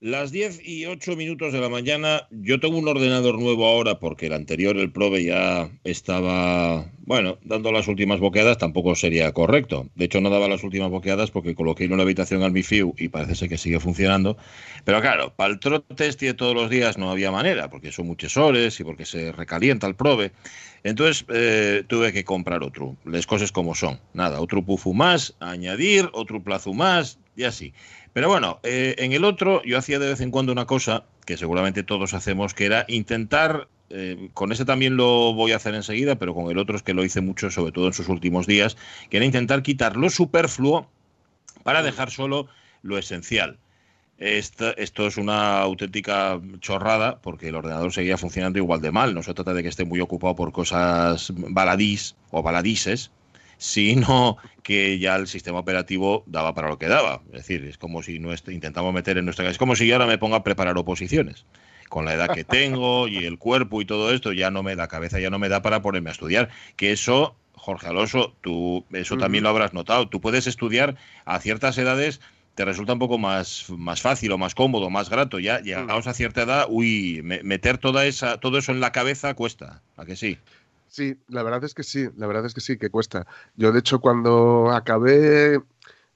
[0.00, 4.26] Las 10 y 8 minutos de la mañana, yo tengo un ordenador nuevo ahora porque
[4.26, 9.88] el anterior, el Probe, ya estaba, bueno, dando las últimas boqueadas, tampoco sería correcto.
[9.96, 13.08] De hecho, no daba las últimas boqueadas porque coloqué en una habitación al MiFIU y
[13.08, 14.36] parece ser que sigue funcionando.
[14.84, 18.36] Pero claro, para el trote de todos los días no había manera, porque son muchos
[18.36, 20.30] horas y porque se recalienta el Probe.
[20.84, 23.98] Entonces eh, tuve que comprar otro, las cosas como son.
[24.14, 27.72] Nada, otro pufu más, añadir, otro plazo más y así.
[28.18, 31.36] Pero bueno, eh, en el otro yo hacía de vez en cuando una cosa que
[31.36, 36.16] seguramente todos hacemos, que era intentar, eh, con ese también lo voy a hacer enseguida,
[36.16, 38.76] pero con el otro es que lo hice mucho, sobre todo en sus últimos días,
[39.08, 40.90] que era intentar quitar lo superfluo
[41.62, 42.48] para dejar solo
[42.82, 43.60] lo esencial.
[44.18, 49.14] Esto, esto, es una auténtica chorrada porque el ordenador seguía funcionando igual de mal.
[49.14, 53.12] No se trata de que esté muy ocupado por cosas baladís o baladises,
[53.58, 57.20] sino que ya el sistema operativo daba para lo que daba.
[57.26, 59.96] Es decir, es como si no intentamos meter en nuestra casa, es como si yo
[59.96, 61.44] ahora me ponga a preparar oposiciones.
[61.88, 64.88] Con la edad que tengo y el cuerpo y todo esto, ya no me da
[64.88, 66.48] cabeza, ya no me da para ponerme a estudiar.
[66.76, 70.08] Que eso, Jorge Alonso, tú eso también lo habrás notado.
[70.08, 72.20] Tú puedes estudiar a ciertas edades
[72.58, 75.38] te resulta un poco más, más fácil o más cómodo, más grato.
[75.38, 79.80] Ya llegamos a cierta edad, uy, meter toda esa, todo eso en la cabeza cuesta,
[79.96, 80.38] ¿a que sí?
[80.88, 83.26] Sí, la verdad es que sí, la verdad es que sí, que cuesta.
[83.56, 85.60] Yo, de hecho, cuando acabé,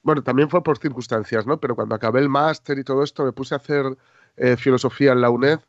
[0.03, 1.59] bueno, también fue por circunstancias, ¿no?
[1.61, 3.97] Pero cuando acabé el máster y todo esto, me puse a hacer
[4.37, 5.61] eh, filosofía en la UNED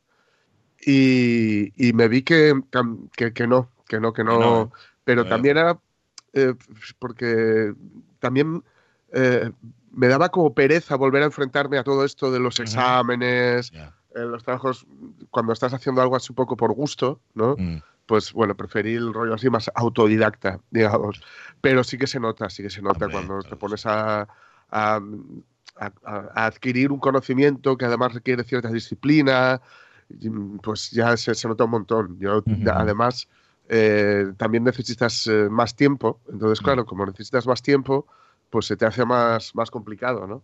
[0.85, 4.71] y, me vi que, que, no, que no, que no.
[5.03, 5.77] pero también era
[6.33, 6.55] eh,
[6.99, 7.73] porque
[8.19, 8.63] también
[9.11, 9.51] eh,
[9.91, 13.71] me daba como pereza volver a enfrentarme a todo esto de los exámenes,
[14.13, 14.85] los trabajos,
[15.29, 17.55] cuando estás haciendo algo así un poco por gusto, ¿no?
[17.57, 21.21] Mm pues bueno, preferí el rollo así más autodidacta, digamos.
[21.61, 24.27] Pero sí que se nota, sí que se nota cuando te pones a,
[24.69, 24.99] a,
[26.35, 29.61] adquirir un conocimiento que además requiere cierta disciplina,
[30.61, 32.19] pues ya se, se nota un montón.
[32.19, 32.43] Yo,
[32.73, 33.27] además,
[33.69, 36.19] eh, también necesitas eh, más tiempo.
[36.31, 38.05] Entonces, claro, como necesitas más tiempo,
[38.49, 40.43] pues se te hace más, más complicado, ¿no?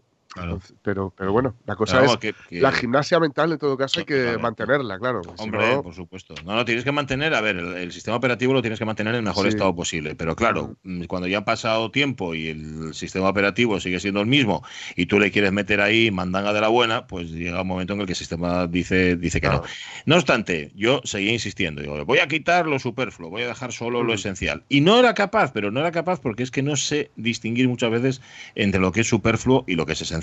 [0.83, 4.37] Pero, pero bueno, la cosa es que, la gimnasia mental en todo caso hay que
[4.37, 5.21] mantenerla, claro.
[5.37, 6.35] Hombre, por supuesto.
[6.45, 9.19] No, no, tienes que mantener, a ver, el, sistema operativo lo tienes que mantener en
[9.19, 13.27] el mejor estado posible, pero claro, mm, cuando ya ha pasado tiempo y el sistema
[13.27, 14.63] operativo sigue siendo el mismo
[14.95, 18.01] y tú le quieres meter ahí mandanga de la buena, pues llega un momento en
[18.01, 19.63] el que el sistema dice, dice que no.
[20.05, 24.03] No obstante, yo seguía insistiendo, digo, voy a quitar lo superfluo, voy a dejar solo
[24.03, 24.63] lo esencial.
[24.69, 27.89] Y no era capaz, pero no era capaz porque es que no sé distinguir muchas
[27.89, 28.21] veces
[28.53, 30.18] entre lo que es superfluo y lo que es esencial.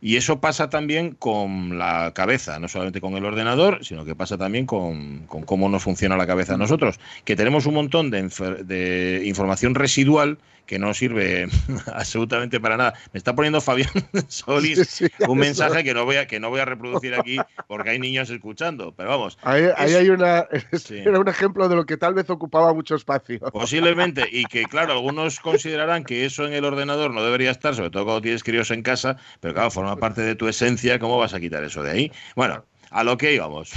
[0.00, 4.38] Y eso pasa también con la cabeza, no solamente con el ordenador, sino que pasa
[4.38, 8.22] también con, cómo nos funciona la cabeza nosotros, que tenemos un montón de,
[8.64, 11.48] de información residual que no sirve
[11.92, 12.94] absolutamente para nada.
[13.12, 13.90] Me está poniendo Fabián
[14.28, 17.98] Solís un mensaje que no voy a que no voy a reproducir aquí porque hay
[17.98, 19.38] niños escuchando, pero vamos.
[19.42, 20.46] Ahí, hay una
[20.90, 23.38] era un ejemplo de lo que tal vez ocupaba mucho espacio.
[23.52, 27.90] Posiblemente y que claro, algunos considerarán que eso en el ordenador no debería estar, sobre
[27.90, 31.34] todo cuando tienes críos en casa, pero claro, forma parte de tu esencia, ¿cómo vas
[31.34, 32.12] a quitar eso de ahí?
[32.36, 33.72] Bueno, a lo que íbamos.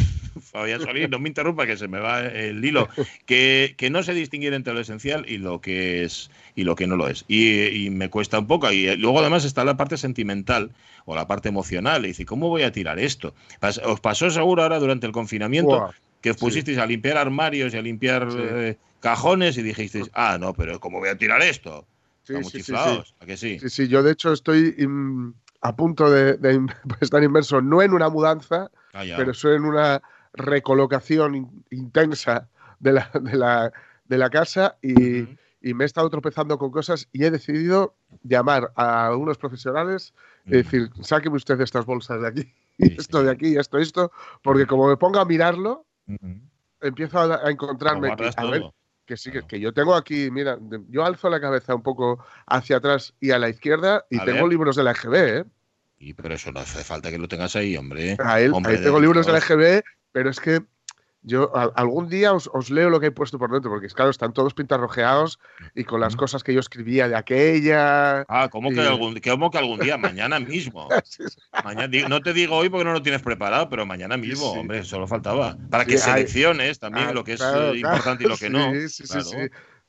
[0.58, 2.90] Fabián Solís, no me interrumpa que se me va el hilo.
[3.26, 6.88] Que, que, no sé distinguir entre lo esencial y lo que es y lo que
[6.88, 7.26] no lo es.
[7.28, 8.72] Y, me cuesta un poco.
[8.72, 10.72] Y luego además está la parte sentimental
[11.06, 12.04] o la parte emocional.
[12.06, 13.34] Y dice, ¿cómo voy a tirar esto?
[13.86, 17.82] Os pasó seguro ahora durante el confinamiento que os pusisteis a limpiar armarios y a
[17.82, 21.86] limpiar eh, cajones y dijisteis, ah, no, pero ¿cómo voy a tirar esto?
[22.24, 23.60] Sí, sí, ¿A que sí?
[23.60, 24.76] Sí, sí, yo de hecho estoy
[25.62, 26.38] a punto de,
[27.02, 30.02] estar inmerso, no en una mudanza, ah, pero soy en una
[30.38, 32.48] recolocación intensa
[32.80, 33.74] de la, de la,
[34.06, 35.28] de la casa y,
[35.62, 40.14] y, me he estado tropezando con cosas y he decidido llamar a algunos profesionales
[40.46, 44.12] y decir, sáqueme usted estas bolsas de aquí, y esto de aquí, esto, esto,
[44.42, 45.86] porque como me ponga a mirarlo,
[46.82, 48.64] empiezo a, encontrarme a ver,
[49.06, 50.58] que sí, que, yo tengo aquí, mira,
[50.90, 54.76] yo alzo la cabeza un poco hacia atrás y a la izquierda y tengo libros
[54.76, 55.46] de la EGB, ¿eh?
[56.00, 58.18] Y pero eso no hace falta que lo tengas ahí, hombre.
[58.24, 58.52] ahí
[58.84, 59.84] tengo libros de la EGB,
[60.18, 60.64] pero es que
[61.22, 64.56] yo algún día os, leo lo que he puesto por dentro, porque claro, están todos
[64.56, 65.38] pintarrojeados
[65.76, 68.22] y con las cosas que yo escribía de aquella.
[68.28, 69.96] Ah, ¿cómo, que, algún, que algún día?
[69.96, 70.90] mañana mismo.
[71.64, 75.06] mañana, no te digo hoy porque no lo tienes preparado, pero mañana mismo, hombre, solo
[75.06, 75.56] faltaba.
[75.70, 78.74] Para que selecciones también ah, lo que es eh, importante y lo que no.
[78.74, 79.38] Sí, sí, sí.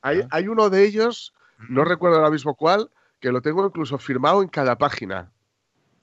[0.02, 1.32] Hay, hay uno de ellos,
[1.70, 5.32] no recuerdo ahora mismo cuál, que lo tengo incluso firmado en cada página.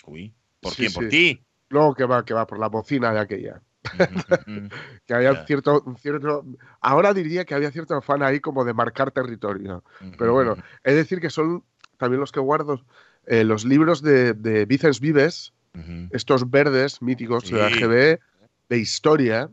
[0.04, 0.92] Uy, ¿por quién?
[0.92, 1.46] ¿Por ti?
[1.70, 3.62] No, que va, que va, por la bocina de aquella.
[5.06, 6.46] que había cierto, cierto.
[6.82, 9.84] Ahora diría que había cierto afán ahí como de marcar territorio.
[10.18, 11.64] Pero bueno, es decir que son
[11.98, 12.84] también los que guardo
[13.26, 15.54] eh, los libros de, de Vicens Vives,
[16.12, 18.20] estos verdes míticos de la GB
[18.70, 19.50] de historia,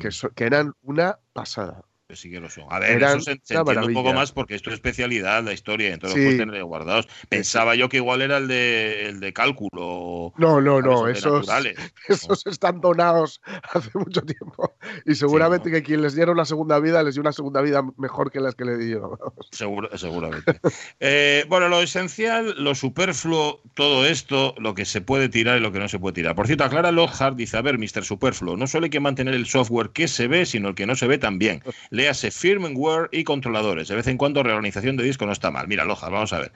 [0.00, 2.64] que, que eran una pasada sí que lo son.
[2.70, 6.24] A ver, eso se, entiende un poco más porque es especialidad, la historia, entonces los
[6.24, 7.08] puedes tener guardados.
[7.28, 10.32] Pensaba yo que igual era el de, el de cálculo.
[10.36, 11.48] No, no, no, esos,
[12.08, 13.40] esos están donados
[13.72, 14.76] hace mucho tiempo.
[15.04, 18.30] Y seguramente que quien les diera una segunda vida les dio una segunda vida mejor
[18.30, 19.18] que las que le di yo.
[19.50, 20.60] Seguro, seguramente.
[21.00, 25.72] Eh, bueno, lo esencial, lo superfluo, todo esto, lo que se puede tirar y lo
[25.72, 26.34] que no se puede tirar.
[26.34, 28.04] Por cierto, aclara Lockhart, dice, a ver, Mr.
[28.04, 30.94] Superfluo, no solo hay que mantener el software que se ve, sino el que no
[30.94, 31.62] se ve también
[31.96, 33.88] léase firmware y controladores.
[33.88, 35.66] De vez en cuando reorganización de disco no está mal.
[35.66, 36.52] Mira, Loja, vamos a ver.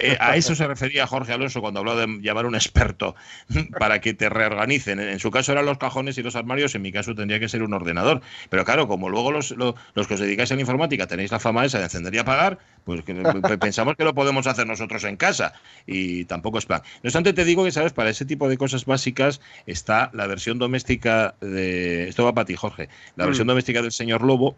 [0.00, 3.14] Eh, a eso se refería Jorge Alonso cuando habló de llamar a un experto
[3.78, 5.00] para que te reorganicen.
[5.00, 7.62] En su caso eran los cajones y los armarios, en mi caso tendría que ser
[7.62, 8.20] un ordenador.
[8.50, 11.78] Pero claro, como luego los, que os dedicáis a la informática tenéis la fama esa
[11.78, 13.02] de encender y apagar, pues
[13.60, 15.52] pensamos que lo podemos hacer nosotros en casa
[15.86, 16.82] y tampoco es plan.
[17.02, 17.92] No obstante, te digo que, ¿sabes?
[17.92, 22.08] Para ese tipo de cosas básicas está la versión doméstica de...
[22.08, 22.88] Esto va para ti, Jorge.
[23.16, 23.48] La versión mm.
[23.48, 24.56] doméstica del señor Lobo,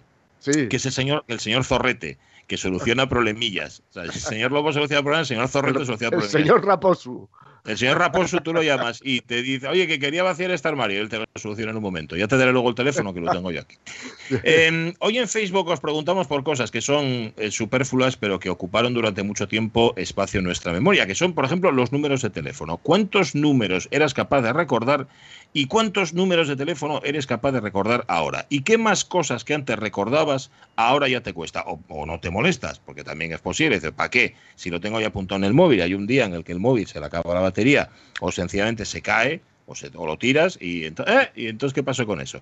[0.52, 3.82] que es el señor, el señor Zorrete, que soluciona problemillas.
[3.94, 6.34] el señor Lobo soluciona problemas, el señor Zorrete soluciona problemillas.
[6.34, 7.28] El señor Raposu.
[7.66, 11.00] El señor Raposo tú lo llamas y te dice, oye, que quería vaciar este armario.
[11.00, 12.16] Él te lo soluciona en un momento.
[12.16, 13.76] Ya te daré luego el teléfono, que lo tengo yo aquí.
[14.42, 18.94] Em, hoy en Facebook os preguntamos por cosas que son eh, superfluas, pero que ocuparon
[18.94, 22.76] durante mucho tiempo espacio en nuestra memoria, que son, por ejemplo, los números de teléfono.
[22.76, 25.06] ¿Cuántos números eras capaz de recordar
[25.52, 28.46] y cuántos números de teléfono eres capaz de recordar ahora?
[28.48, 31.64] ¿Y qué más cosas que antes recordabas ahora ya te cuesta?
[31.66, 33.80] O, no te molestas, porque también es posible.
[33.92, 34.34] ¿Para qué?
[34.56, 36.60] Si lo tengo ya apuntado en el móvil, hay un día en el que el
[36.60, 37.55] móvil se le acaba la batería
[38.20, 40.94] o sencillamente se cae o, se, lo tiras y, eh,
[41.34, 42.40] y, entonces ¿qué pasó con eso?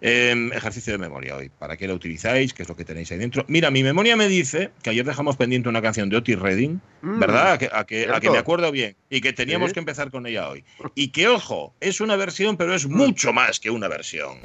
[0.00, 1.48] Em, ejercicio de memoria hoy.
[1.48, 2.52] ¿Para qué lo utilizáis?
[2.52, 3.44] ¿Qué es lo que tenéis ahí dentro?
[3.48, 7.18] Mira, mi memoria me dice que ayer dejamos pendiente una canción de Otis Redding, mm,
[7.18, 7.52] ¿verdad?
[7.52, 10.64] A que, a que, me acuerdo bien y que teníamos que empezar con ella hoy.
[10.94, 12.92] Y que, ojo, es una versión, pero es mm.
[12.94, 14.38] mucho más que una versión.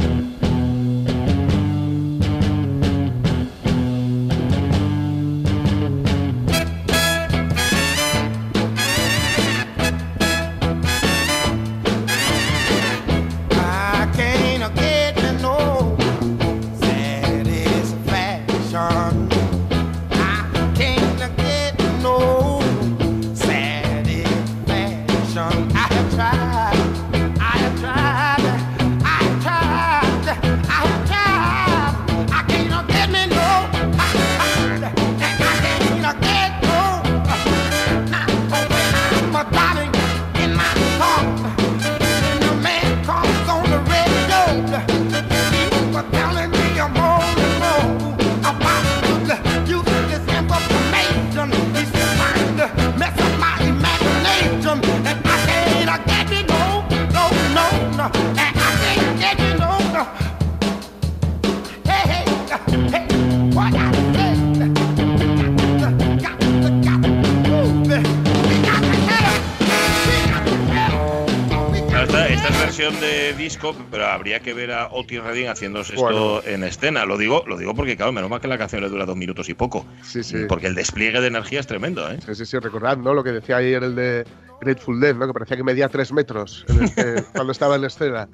[73.92, 77.06] Pero habría que ver a Otis Redding haciéndose esto en escena.
[77.06, 79.50] Lo digo, lo digo porque, claro, menos mal que la canción le dura dos minutos
[79.50, 79.86] y poco.
[80.02, 80.46] Sí, sí.
[80.48, 82.20] Porque el despliegue de energía es tremendo, ¿eh?
[82.26, 82.60] Sí, sí, sí.
[82.60, 83.14] Recordad, ¿no?
[83.14, 84.26] Lo que decía ayer el de
[84.62, 85.28] Grateful Dead, ¿no?
[85.28, 86.66] Que parecía que medía tres metros
[87.34, 88.28] cuando estaba en escena.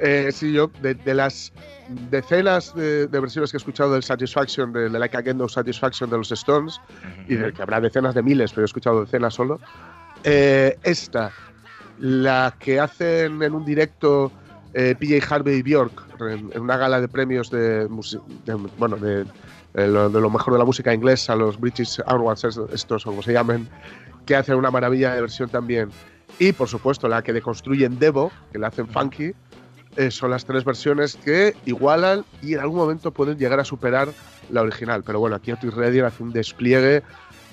[0.00, 1.52] Eh, sí, yo, de, las
[2.10, 6.18] decenas de, versiones que he escuchado del Satisfaction, de, de Like Again No Satisfaction de
[6.18, 6.80] los Stones,
[7.28, 9.58] y de que habrá decenas de miles, pero he escuchado decenas solo,
[10.28, 11.30] eh, esta,
[11.98, 14.32] la que hacen en un directo
[14.74, 17.86] eh, PJ Harvey y Bjork en, una gala de premios de,
[18.78, 19.26] bueno, de,
[19.74, 23.68] lo, mejor de la música inglesa, los British Awards, estos o como se llamen,
[24.24, 25.90] que hacen una maravilla de versión también.
[26.38, 29.32] Y por supuesto la que deconstruyen Devo, que la hacen funky,
[29.96, 34.08] eh, son las tres versiones que igualan y en algún momento pueden llegar a superar
[34.50, 35.02] la original.
[35.02, 37.02] Pero bueno, aquí Otis Redding hace un despliegue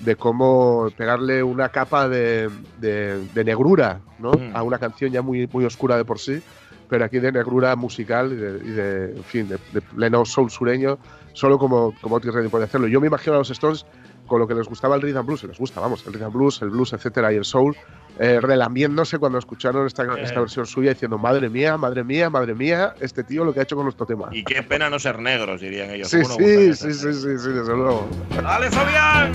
[0.04, 4.32] de cómo pegarle una capa de, de, negrura ¿no?
[4.32, 4.54] Mm.
[4.54, 6.42] a una canción ya muy, muy oscura de por sí
[6.88, 10.98] pero aquí de negrura musical y de, en fin, de, pleno soul sureño,
[11.32, 12.86] solo como, como Redding puede hacerlo.
[12.86, 13.86] Yo me imagino a los Stones
[14.26, 16.70] con lo que les gustaba el rhythm blues, les gusta, vamos, el rhythm blues, el
[16.70, 17.76] blues, etcétera, y el soul,
[18.18, 22.94] eh, relambiéndose cuando escucharon esta, esta, versión suya diciendo, madre mía, madre mía, madre mía,
[23.00, 24.28] este tío lo que ha hecho con nuestro tema.
[24.32, 26.08] Y qué pena no ser negros, dirían ellos.
[26.08, 28.08] Sí, sí, sí, sí, sí, sí, desde luego.
[28.42, 29.32] ¡Dale, Fabián!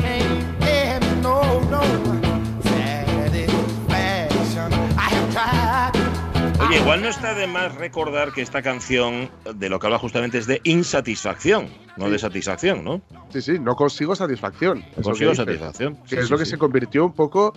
[6.75, 10.47] Igual no está de más recordar que esta canción de lo que habla justamente es
[10.47, 13.01] de insatisfacción, no de satisfacción, ¿no?
[13.29, 14.83] Sí, sí, no consigo satisfacción.
[14.97, 15.97] No consigo satisfacción.
[16.07, 17.53] Que es lo que se convirtió un poco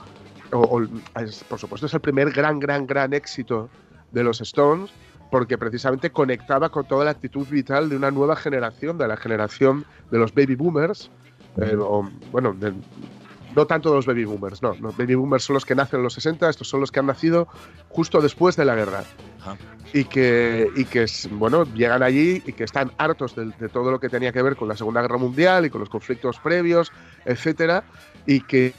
[1.48, 3.70] por supuesto es el primer gran, gran, gran éxito
[4.10, 4.90] de los Stones,
[5.30, 9.86] porque precisamente conectaba con toda la actitud vital de una nueva generación, de la generación
[10.10, 11.10] de los baby boomers,
[11.56, 11.74] eh,
[12.30, 12.54] bueno,
[13.54, 16.04] no tanto de los baby boomers, no, los baby boomers son los que nacen en
[16.04, 17.48] los 60, estos son los que han nacido
[17.88, 19.04] justo después de la guerra.
[19.92, 24.08] Y que, y que, bueno, llegan allí y que están hartos de, todo lo que
[24.08, 26.92] tenía que ver con la Segunda Guerra Mundial y con los conflictos previos,
[27.24, 27.84] etcétera,
[28.26, 28.72] y que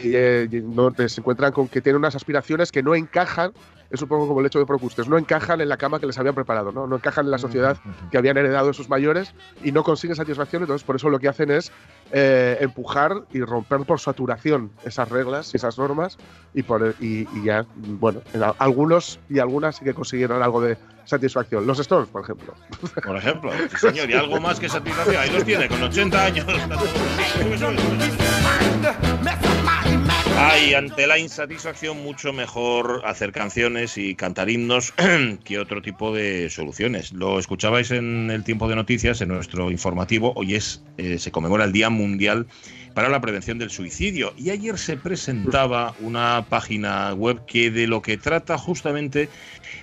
[0.00, 3.52] eh, no, se encuentran con que tienen unas aspiraciones que no encajan
[3.94, 6.18] es un poco como el hecho de Procustes, no encajan en la cama que les
[6.18, 6.86] habían preparado, ¿no?
[6.86, 7.76] no encajan en la sociedad
[8.10, 11.28] que habían heredado de sus mayores y no consiguen satisfacción, entonces por eso lo que
[11.28, 11.72] hacen es
[12.12, 16.18] eh, empujar y romper por saturación esas reglas, esas normas
[16.52, 18.20] y, por, y, ya, bueno,
[18.58, 21.66] algunos y algunas sí que consiguieron algo de satisfacción.
[21.66, 22.54] Los Stones, por ejemplo.
[23.04, 26.46] Por ejemplo, señor, y algo más que satisfacción, ahí los tiene, con 80 años.
[30.36, 34.92] Hay ante la insatisfacción mucho mejor hacer canciones y cantar himnos
[35.44, 37.12] que otro tipo de soluciones.
[37.12, 40.32] Lo escuchabais en el tiempo de noticias, en nuestro informativo.
[40.34, 42.48] Hoy es eh, se conmemora el Día Mundial
[42.94, 48.02] para la Prevención del Suicidio y ayer se presentaba una página web que de lo
[48.02, 49.28] que trata justamente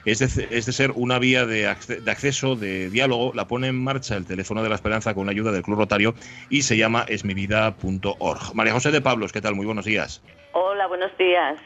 [0.05, 3.31] es de, es de ser una vía de, acceso, de diálogo.
[3.35, 6.13] La pone en marcha el teléfono de la esperanza con ayuda del Club Rotario
[6.49, 8.55] y se llama esmivida.org.
[8.55, 9.55] María José de Pablos, ¿qué tal?
[9.55, 10.21] Muy buenos días.
[10.53, 11.57] Hola, buenos días.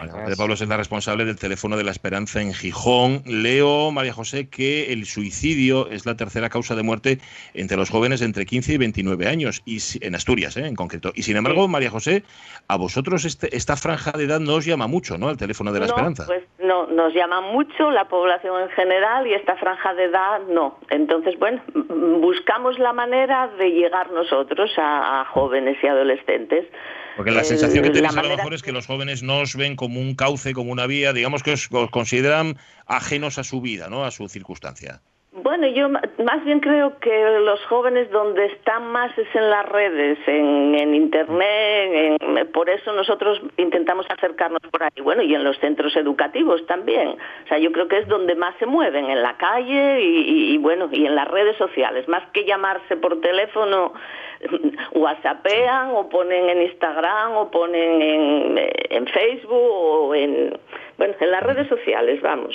[0.00, 3.22] María de Pablos es la responsable del teléfono de la esperanza en Gijón.
[3.26, 7.18] Leo, María José, que el suicidio es la tercera causa de muerte
[7.54, 10.66] entre los jóvenes entre 15 y 29 años, y en Asturias ¿eh?
[10.66, 11.12] en concreto.
[11.14, 12.24] Y sin embargo, María José,
[12.68, 15.30] a vosotros este, esta franja de edad no os llama mucho, ¿no?
[15.30, 16.24] El teléfono de la esperanza.
[16.26, 20.78] Pues no, nos llama mucho la población en general y esta franja de edad no.
[20.90, 21.62] Entonces, bueno,
[22.20, 26.66] buscamos la manera de llegar nosotros a jóvenes y adolescentes.
[27.16, 29.76] Porque la sensación que tenéis a lo mejor es que los jóvenes no os ven
[29.76, 32.56] como un cauce, como una vía, digamos que os, consideran
[32.86, 34.04] ajenos a su vida, ¿no?
[34.04, 35.00] A su circunstancia.
[35.36, 40.16] Bueno, yo más bien creo que los jóvenes donde están más es en las redes,
[40.28, 42.20] en, internet,
[42.52, 45.02] por eso nosotros intentamos acercarnos por ahí.
[45.02, 47.08] Bueno, y en los centros educativos también.
[47.08, 50.58] O sea, yo creo que es donde más se mueven, en la calle y, y
[50.58, 52.06] bueno, y en las redes sociales.
[52.06, 53.92] Más que llamarse por teléfono,
[54.94, 58.60] whatsappean o ponen en Instagram o ponen en,
[58.90, 60.58] en Facebook o en,
[60.98, 62.54] bueno, en las redes sociales, vamos.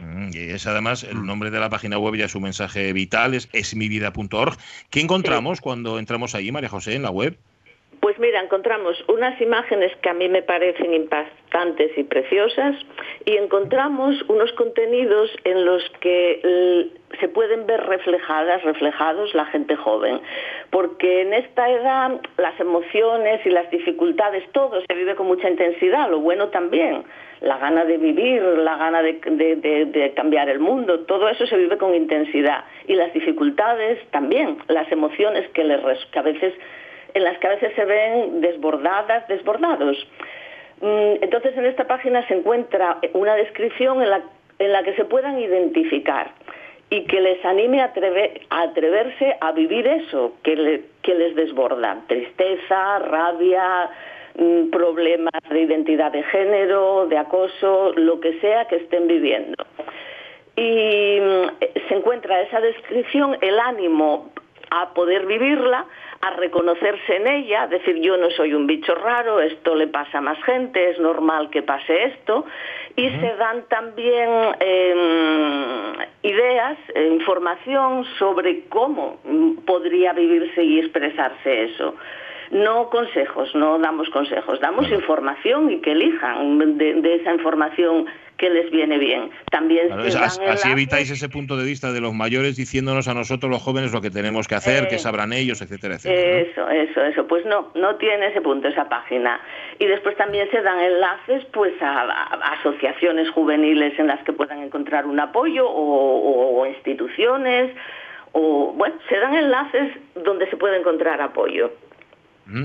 [0.00, 3.48] Mm, y es además el nombre de la página web ya su mensaje vital, es
[3.52, 4.56] esmivida.org.
[4.90, 7.38] ¿Qué encontramos cuando entramos ahí, María José, en la web?
[8.06, 12.76] Pues mira, encontramos unas imágenes que a mí me parecen impactantes y preciosas
[13.24, 20.20] y encontramos unos contenidos en los que se pueden ver reflejadas, reflejados la gente joven,
[20.70, 26.08] porque en esta edad las emociones y las dificultades, todo se vive con mucha intensidad,
[26.08, 27.02] lo bueno también,
[27.40, 31.92] la gana de vivir, la gana de, cambiar el mundo, todo eso se vive con
[31.92, 35.80] intensidad y las dificultades también, las emociones que, les,
[36.12, 36.54] que a veces
[37.16, 39.96] en las que a veces se ven desbordadas, desbordados.
[40.82, 46.30] Mm, entonces en esta página se encuentra una descripción en la, que se puedan identificar
[46.90, 47.90] y que les anime a,
[48.50, 52.02] atreverse a vivir eso que, que les desborda.
[52.06, 53.88] Tristeza, rabia,
[54.36, 59.64] mm, problemas de identidad de género, de acoso, lo que sea que estén viviendo.
[60.54, 64.30] Y mm, se encuentra esa descripción, el ánimo
[64.70, 65.86] a poder vivirla,
[66.26, 70.20] a reconocerse en ella, decir yo no soy un bicho raro, esto le pasa a
[70.20, 72.44] más gente, es normal que pase esto,
[72.96, 74.28] y se dan también
[74.58, 79.18] em, ideas, e información sobre cómo
[79.64, 81.94] podría vivirse y expresarse eso.
[82.50, 88.06] No consejos, no damos consejos, damos información y que elijan de esa información
[88.38, 89.30] que les viene bien.
[89.50, 93.92] También así evitáis ese punto de vista de los mayores diciéndonos a nosotros los jóvenes
[93.92, 96.38] lo que tenemos que hacer, que eh, sabrán ellos, etcétera, etcétera.
[96.40, 97.26] Eso, eso, eso.
[97.26, 99.40] Pues no, no tiene ese punto esa página.
[99.78, 102.02] Y después también se dan enlaces pues a,
[102.58, 107.74] asociaciones juveniles en las que puedan encontrar un apoyo o, o instituciones
[108.32, 111.70] o bueno, se dan enlaces donde se puede encontrar apoyo.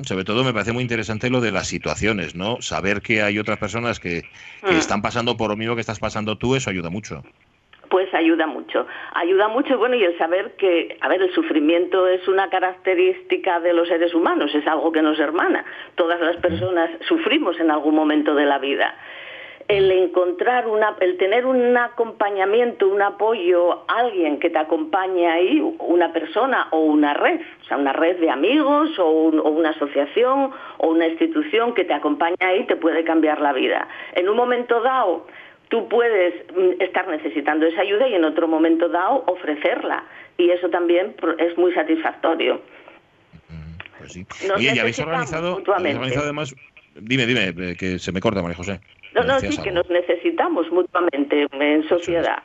[0.04, 2.62] Sobre todo me parece muy interesante lo de las situaciones, ¿no?
[2.62, 4.24] Saber que hay otras personas que,
[4.62, 4.78] mm.
[4.78, 7.24] están pasando por lo mismo que estás pasando tú, eso ayuda mucho.
[7.90, 12.26] Pues ayuda mucho, ayuda mucho, bueno, y el saber que, a ver, el sufrimiento es
[12.28, 15.66] una característica de los seres humanos, es algo que nos hermana.
[15.96, 18.96] Todas las personas sufrimos en algún momento de la vida.
[19.72, 26.12] El encontrar una, el tener un acompañamiento, un apoyo, alguien que te acompañe ahí, una
[26.12, 31.08] persona o una red, o sea, una red de amigos o, una asociación o una
[31.08, 33.88] institución que te acompañe ahí te puede cambiar la vida.
[34.14, 35.26] En un momento dado,
[35.70, 40.04] tú puedes mm, estar necesitando esa ayuda y en otro momento dado ofrecerla.
[40.38, 42.62] Y eso también es muy satisfactorio.
[44.00, 44.26] Pues sí.
[44.60, 46.54] y habéis organizado, habéis organizado además...
[46.94, 48.82] Dime, dime, eh, que se me corta, María José.
[49.14, 52.44] No, no, sí, que nos necesitamos mutuamente en sociedad.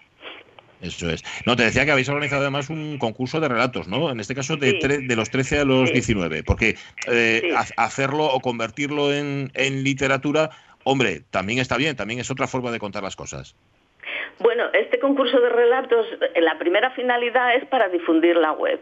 [0.81, 1.25] Eso es.
[1.47, 4.11] No, te decía que habéis organizado además un concurso de relatos, ¿no?
[4.11, 9.13] En este caso de, de los 13 a los 19, porque eh, hacerlo o convertirlo
[9.13, 10.51] en, en literatura,
[10.85, 13.57] hombre, también está bien, también es otra forma de contar las cosas.
[14.39, 18.79] Bueno, este concurso de relatos, la primera finalidad es para difundir la web.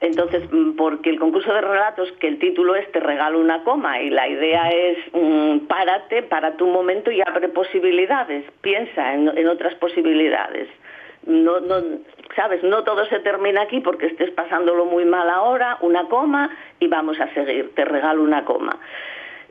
[0.00, 4.00] Entonces, mm, porque el concurso de relatos, que el título es Te regalo una coma,
[4.00, 9.74] y la idea es mm, párate, para tu momento y abre posibilidades, piensa en, otras
[9.76, 10.68] posibilidades.
[11.24, 11.76] No, no,
[12.36, 16.88] sabes, no todo se termina aquí porque estés pasándolo muy mal ahora, una coma y
[16.88, 18.78] vamos a seguir, te regalo una coma.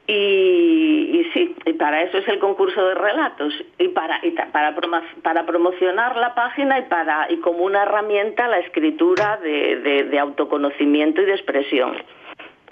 [0.07, 4.19] Y, sí, y para eso es el concurso de relatos y para,
[4.51, 4.75] para,
[5.21, 11.25] para promocionar la página y, para, y como una herramienta la escritura de, autoconocimiento y
[11.25, 11.97] de expresión.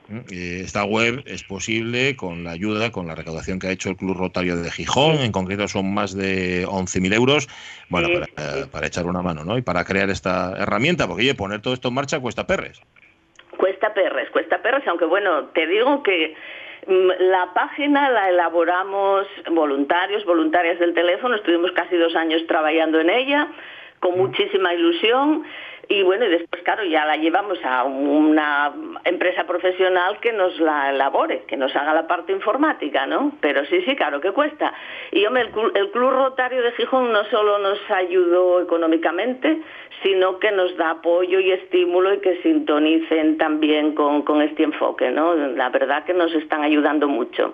[0.07, 3.95] Mm, esta web es posible con la ayuda, con la recaudación que ha hecho el
[3.95, 7.47] Club Rotario de Gijón, en concreto son más de 11.000 euros,
[7.89, 9.57] bueno, para, para, echar una mano, ¿no?
[9.57, 12.81] Y para crear esta herramienta, porque oye, poner todo esto en marcha cuesta perres.
[13.55, 16.35] Cuesta perres, cuesta perres, aunque bueno, te digo que
[16.89, 23.47] la página la elaboramos voluntarios, voluntarias del teléfono, estuvimos casi dos años trabajando en ella,
[23.99, 25.45] con muchísima ilusión
[25.91, 28.71] y bueno, y después, claro, ya la llevamos a una
[29.05, 33.31] empresa profesional que nos la elabore, que nos haga la parte informática, ¿no?
[33.41, 34.71] Pero sí, sí, claro que cuesta.
[35.11, 39.63] Y hombre, el, el Club Rotario de Gijón no solo nos ayudó económicamente,
[40.03, 45.11] sino que nos da apoyo y estímulo y que sintonicen también con, con este enfoque,
[45.11, 45.35] ¿no?
[45.35, 47.53] La verdad que nos están ayudando mucho.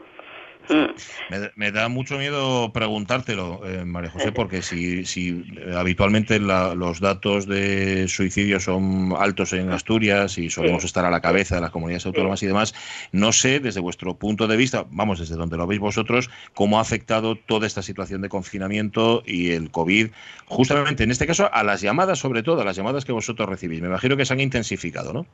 [0.70, 1.52] Mm.
[1.56, 5.44] Me, da mucho miedo preguntártelo, eh, María José, porque si, si
[5.76, 11.56] habitualmente los datos de suicidio son altos en Asturias y solemos estar a la cabeza
[11.56, 12.74] de las comunidades autónomas y demás,
[13.12, 16.82] no sé desde vuestro punto de vista, vamos, desde donde lo veis vosotros, cómo ha
[16.82, 20.10] afectado toda esta situación de confinamiento y el COVID,
[20.46, 23.82] justamente en este caso a las llamadas, sobre todo a las llamadas que vosotros recibís.
[23.82, 25.26] Me imagino que se han intensificado, ¿no?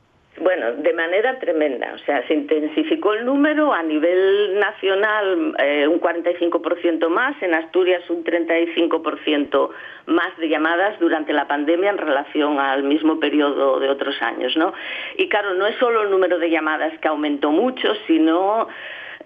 [0.42, 1.92] Bueno, de manera tremenda.
[1.94, 8.02] O sea, se intensificó el número a nivel nacional eh, un 45% más, en Asturias
[8.10, 9.70] un 35%
[10.06, 14.72] más de llamadas durante la pandemia en relación al mismo periodo de otros años, ¿no?
[15.16, 18.66] Y claro, no es solo el número de llamadas que aumentó mucho, sino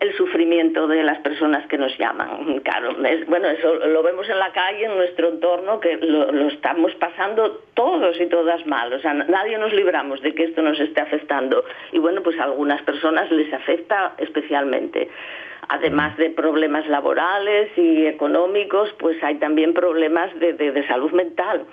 [0.01, 2.61] el sufrimiento de las personas que nos llaman.
[2.61, 2.95] Claro,
[3.27, 8.21] bueno, eso lo vemos en la calle, en nuestro entorno, que lo, estamos pasando todos
[8.21, 8.93] y todas mal.
[8.93, 11.65] O sea, nadie nos libramos de que esto nos esté afectando.
[11.93, 15.09] Y bueno, pues a algunas personas les afecta especialmente
[15.69, 21.67] además de problemas laborales y económicos, pues hay también problemas de, salud mental,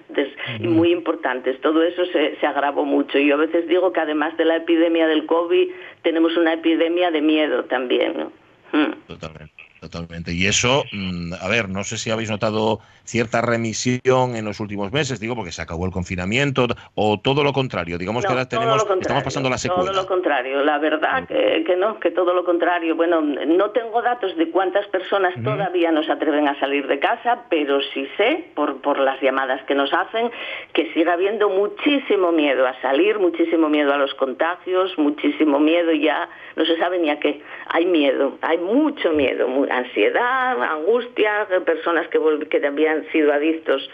[0.60, 1.60] y muy importantes.
[1.60, 3.18] Todo eso se, se, agravó mucho.
[3.18, 5.70] Y yo a veces digo que además de la epidemia del COVID,
[6.02, 8.14] tenemos una epidemia de miedo también.
[8.16, 8.32] ¿no?
[8.72, 8.92] Mm.
[9.06, 9.53] Totalmente.
[9.84, 10.32] Totalmente.
[10.32, 14.92] Y eso, mm, a ver, no sé si habéis notado cierta remisión en los últimos
[14.92, 18.82] meses, digo, porque se acabó el confinamiento, o todo lo contrario, digamos que ahora tenemos,
[18.98, 19.90] estamos pasando la secuela.
[19.90, 22.96] Todo lo contrario, la verdad que, no, que todo lo contrario.
[22.96, 27.42] Bueno, no tengo datos de cuántas personas todavía no se atreven a salir de casa,
[27.50, 30.30] pero sí sé, por, por las llamadas que nos hacen,
[30.72, 36.26] que sigue habiendo muchísimo miedo a salir, muchísimo miedo a los contagios, muchísimo miedo ya,
[36.56, 37.42] no se sabe ni a qué.
[37.66, 43.88] Hay miedo, hay mucho miedo, ansiedad, angustia, personas que, habían sido adictos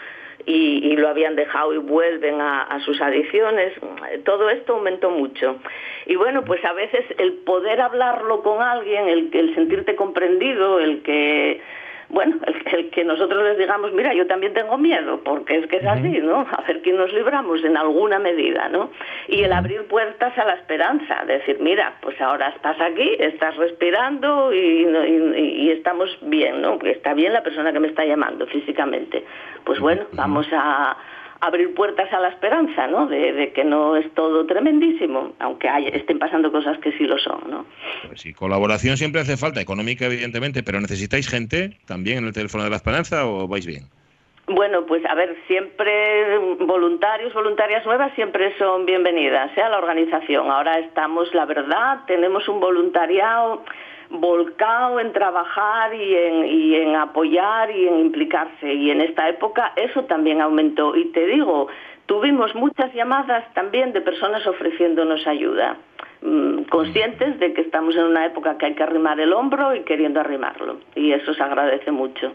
[0.45, 3.73] y, lo habían dejado y vuelven a, sus adicciones.
[4.25, 5.57] Todo esto aumentó mucho.
[6.05, 11.01] Y bueno, pues a veces el poder hablarlo con alguien, el, el sentirte comprendido, el
[11.03, 11.61] que
[12.11, 15.85] bueno, el, que nosotros les digamos, mira, yo también tengo miedo, porque es que es
[15.85, 16.45] así, ¿no?
[16.51, 18.91] A ver quién nos libramos en alguna medida, ¿no?
[19.27, 24.53] Y el abrir puertas a la esperanza, decir, mira, pues ahora estás aquí, estás respirando
[24.53, 26.77] y, estamos bien, ¿no?
[26.83, 29.23] Está bien la persona que me está llamando físicamente.
[29.63, 30.97] Pues bueno, vamos a
[31.41, 33.07] abrir puertas a la esperanza, ¿no?
[33.07, 37.41] De, que no es todo tremendísimo, aunque hay, estén pasando cosas que sí lo son,
[37.49, 37.65] ¿no?
[38.07, 42.63] Pues sí, colaboración siempre hace falta, económica evidentemente, pero ¿necesitáis gente también en el teléfono
[42.63, 43.83] de la esperanza o vais bien?
[44.47, 49.61] Bueno, pues a ver, siempre voluntarios, voluntarias nuevas siempre son bienvenidas ¿eh?
[49.61, 50.51] a la organización.
[50.51, 53.63] Ahora estamos, la verdad, tenemos un voluntariado
[54.11, 58.73] volcado en trabajar y en, y en apoyar y en implicarse.
[58.73, 60.95] Y en esta época eso también aumentó.
[60.95, 61.67] Y te digo,
[62.05, 65.77] tuvimos muchas llamadas también de personas ofreciéndonos ayuda,
[66.21, 69.83] mm, conscientes de que estamos en una época que hay que arrimar el hombro y
[69.83, 70.79] queriendo arrimarlo.
[70.95, 72.33] Y eso se agradece mucho.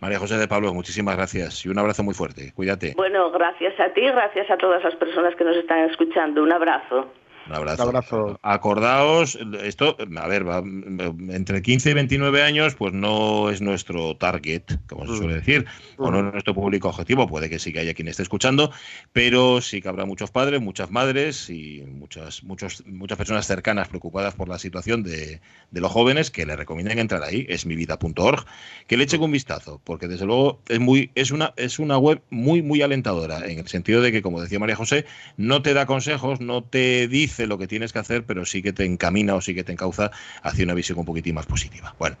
[0.00, 2.52] María José de Pablo, muchísimas gracias y un abrazo muy fuerte.
[2.54, 2.92] Cuídate.
[2.94, 6.42] Bueno, gracias a ti, gracias a todas las personas que nos están escuchando.
[6.42, 7.10] Un abrazo.
[7.48, 8.38] Un abrazo.
[8.42, 14.62] Acordaos, esto, a ver, va, entre 15 y 29 años, pues no es nuestro target,
[14.88, 15.36] como se suele mm.
[15.36, 16.30] decir, o no es mm.
[16.32, 17.28] nuestro público objetivo.
[17.28, 18.72] Puede que sí que haya quien esté escuchando,
[19.12, 24.34] pero sí que habrá muchos padres, muchas madres y muchas, muchos, muchas personas cercanas preocupadas
[24.34, 28.44] por la situación de, los jóvenes que le recomiendan entrar ahí, es mivida.org,
[28.88, 32.22] que le echen un vistazo, porque desde luego es, muy, es, una, es una web
[32.30, 35.04] muy, muy alentadora, en el sentido de que, como decía María José,
[35.36, 38.72] no te da consejos, no te dice lo que tienes que hacer, pero sí que
[38.72, 40.10] te encamina o sí que te encauza
[40.42, 41.94] hacia una visión un poquitín más positiva.
[41.98, 42.16] Bueno.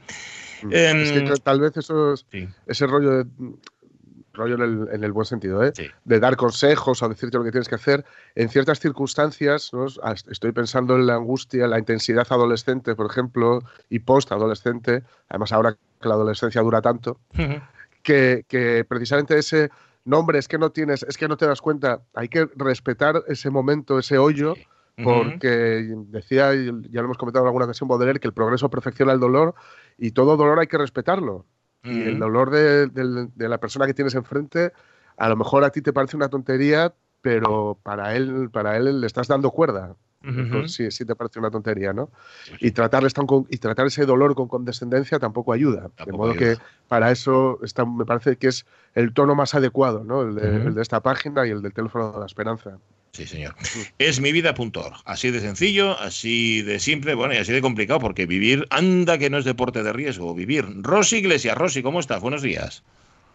[0.62, 0.70] Mm.
[0.70, 2.14] que em, tal vez eso
[2.66, 3.26] ese rollo de
[4.36, 5.72] rollo en el, buen sentido, ¿eh?
[6.04, 8.04] de dar consejos o decirte lo que tienes que hacer.
[8.34, 9.72] En ciertas circunstancias,
[10.30, 16.08] estoy pensando en la angustia, la intensidad adolescente, por ejemplo, y post-adolescente, además ahora que
[16.08, 17.18] la adolescencia dura tanto,
[18.02, 19.70] que, que, precisamente ese
[20.04, 23.50] nombre es que no tienes, es que no te das cuenta, hay que respetar ese
[23.50, 24.54] momento, ese hoyo
[25.02, 29.20] porque decía, ya lo hemos comentado en alguna ocasión, Baudelaire, que el progreso perfecciona el
[29.20, 29.54] dolor
[29.98, 31.46] y todo dolor hay que respetarlo.
[31.84, 34.72] Y el dolor de, la persona que tienes enfrente,
[35.16, 39.06] a lo mejor a ti te parece una tontería, pero para él, para él le
[39.06, 39.94] estás dando cuerda.
[40.66, 42.10] sí, sí te parece una tontería, ¿no?
[42.58, 43.14] Y, tratarles
[43.48, 45.90] y tratar ese dolor con condescendencia tampoco ayuda.
[46.04, 46.56] de modo que
[46.88, 50.22] para eso está, me parece que es el tono más adecuado, ¿no?
[50.22, 52.78] El de, el de esta página y el del teléfono de la esperanza.
[53.12, 53.54] Sí, señor.
[53.98, 54.94] Es mi vida.org.
[55.06, 59.30] Así de sencillo, así de simple, bueno, y así de complicado, porque vivir, anda que
[59.30, 60.66] no es deporte de riesgo, vivir.
[60.82, 62.20] Rosy Iglesias, Rosy, ¿cómo estás?
[62.20, 62.84] Buenos días.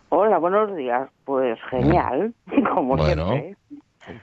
[0.10, 1.10] Hola, buenos días.
[1.26, 2.34] Pues genial,
[2.74, 3.56] como siempre.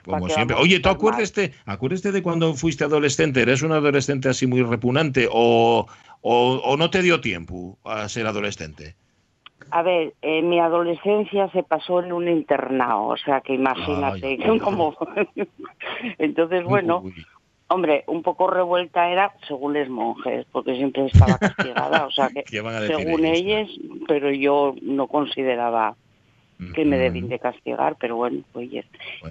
[0.05, 0.55] Como siempre.
[0.55, 3.41] Oye, ¿tú acuérdate, acuérdate de cuando fuiste adolescente?
[3.41, 5.87] ¿Eres un adolescente así muy repugnante o,
[6.21, 8.95] o no te dio tiempo a ser adolescente?
[9.71, 14.95] A ver, en mi adolescencia se pasó en un internado, o sea que imagínate cómo...
[16.17, 17.03] Entonces, bueno,
[17.67, 22.43] hombre, un poco revuelta era según los monjes, porque siempre estaba castigada, o sea que
[22.87, 23.69] según ellos,
[24.07, 25.95] pero yo no consideraba
[26.73, 28.69] que me deben de castigar, pero bueno, pues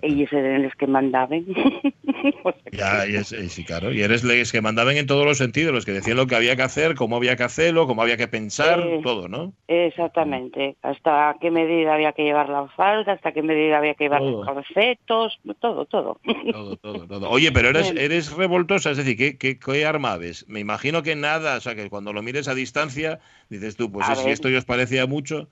[0.01, 1.45] ellos eran los que mandaban.
[2.73, 5.85] ya, y es, sí, claro, y eres los que mandaban en todos los sentidos, los
[5.85, 8.81] que decían lo que había que hacer, cómo había que hacerlo, cómo había que pensar,
[8.81, 9.53] eh, todo, ¿no?
[9.69, 14.23] Exactamente, hasta qué medida había que llevar la falda, hasta qué medida había que llevar
[14.23, 16.21] los calcetos, todo, todo.
[16.51, 17.31] Todo, todo, todo.
[17.31, 20.47] Oye, pero eres, eres revoltosa, es decir, ¿qué, qué, qué armabes?
[20.49, 24.07] Me imagino que nada, o sea, que cuando lo mires a distancia, dices tú, pues
[24.19, 25.49] si esto ya os parecía mucho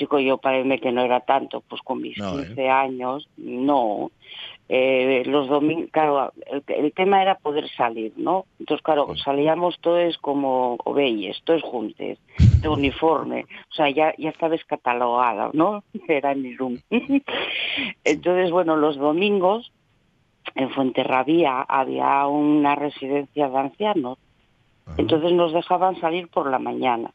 [0.00, 2.70] chico, yo parece que no era tanto, pues con mis 15 ¿eh?
[2.70, 4.10] años, no.
[4.66, 6.32] Eh, los domingos, claro,
[6.68, 8.46] el, tema era poder salir, ¿no?
[8.58, 12.18] Entonces, claro, salíamos todos como oveyes, todos juntos,
[12.62, 15.82] de uniforme, o sea, ya, ya estabas catalogada, ¿no?
[16.08, 16.78] Era mi room.
[18.04, 19.70] Entonces, bueno, los domingos
[20.54, 24.18] en Fuenterrabía había una residencia de ancianos,
[24.96, 27.12] entonces nos dejaban salir por la mañana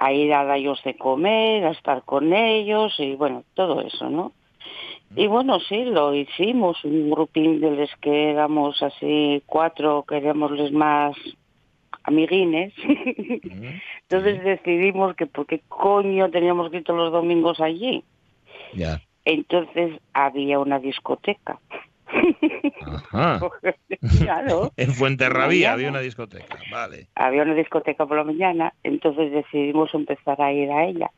[0.00, 4.32] a ir a darlos de comer, a estar con ellos y bueno, todo eso, ¿no?
[5.14, 10.52] Y bueno, sí, lo hicimos, un grupín de los que éramos así cuatro, que éramos
[10.52, 11.14] los más
[12.04, 12.72] amiguines.
[14.08, 18.02] Entonces decidimos que porque coño teníamos que ir todos los domingos allí.
[18.72, 19.02] Ya.
[19.26, 21.58] Entonces había una discoteca.
[22.86, 23.40] Ajá.
[24.76, 27.08] En Fuenterrabía había una discoteca, vale.
[27.14, 31.10] Había una discoteca por la mañana, entonces decidimos empezar a ir a ella.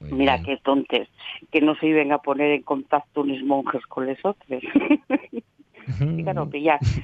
[0.00, 1.08] Mira qué tontes,
[1.52, 4.62] que no se iban a poner en contacto unos monjes con los otros.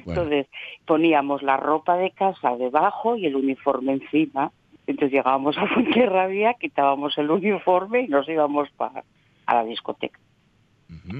[0.06, 0.46] Entonces
[0.86, 4.50] poníamos la ropa de casa debajo y el uniforme encima.
[4.86, 9.04] Entonces llegábamos a Fuenterrabía, quitábamos el uniforme y nos íbamos para
[9.46, 10.18] a la discoteca.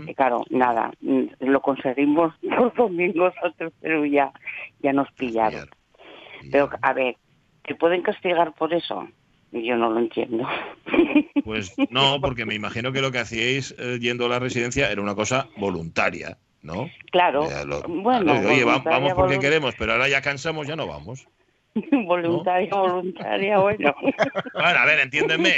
[0.07, 3.35] Y claro, nada, mm, lo conseguimos los domingos
[3.81, 4.33] pero ya,
[4.81, 5.69] ya nos pillaron.
[6.51, 7.17] Pero, a ver,
[7.65, 9.09] ¿te pueden castigar por eso?
[9.53, 10.47] Yo no lo entiendo.
[11.45, 15.01] Pues no, porque me imagino que lo que hacíais eh, yendo a la residencia era
[15.01, 16.91] una cosa voluntaria, ¿no?
[17.13, 17.47] Claro.
[17.87, 21.29] bueno, oye, vamos porque queremos, pero ahora ya cansamos, ya no vamos.
[22.07, 23.95] voluntaria, voluntaria, bueno.
[24.03, 25.55] Bueno, a ver, entiéndeme,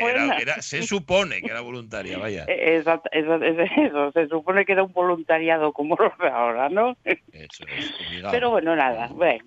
[0.60, 2.44] se supone que era voluntaria, vaya.
[2.48, 6.96] Exacto, eso, eso, se supone que era un voluntariado como lo de ahora, ¿no?
[7.04, 7.94] Eso es,
[8.30, 9.44] Pero bueno, nada, bueno,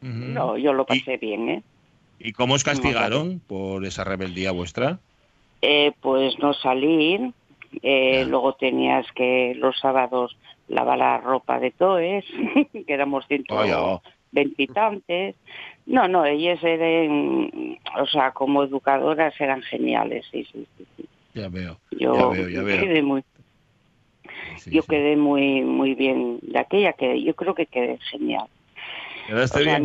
[0.00, 1.62] No, yo lo pasé bien, ¿eh?
[2.18, 4.98] ¿Y cómo os castigaron por esa rebeldía vuestra?
[5.60, 7.32] Eh, pues no salir,
[7.82, 10.36] eh, luego tenías que los sábados
[10.68, 12.24] lavar la ropa de toes,
[12.72, 13.54] que éramos ciento
[14.32, 15.34] veintitantes.
[15.86, 21.06] No, no, ellas eran, o sea, como educadoras eran geniales, sí, sí, sí.
[21.34, 22.80] Ya veo, yo ya veo, ya veo.
[22.80, 23.22] Quedé muy,
[24.66, 28.46] yo quedé muy muy bien de aquella, que yo creo que quedé genial.
[29.26, 29.84] ¿Quedaste bien?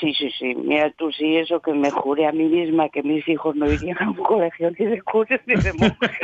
[0.00, 0.54] Sí, sí, sí.
[0.54, 4.00] Mira tú, sí, eso que me juré a mí misma que mis hijos no irían
[4.00, 6.20] a un colegio ni de curas ni de mujeres.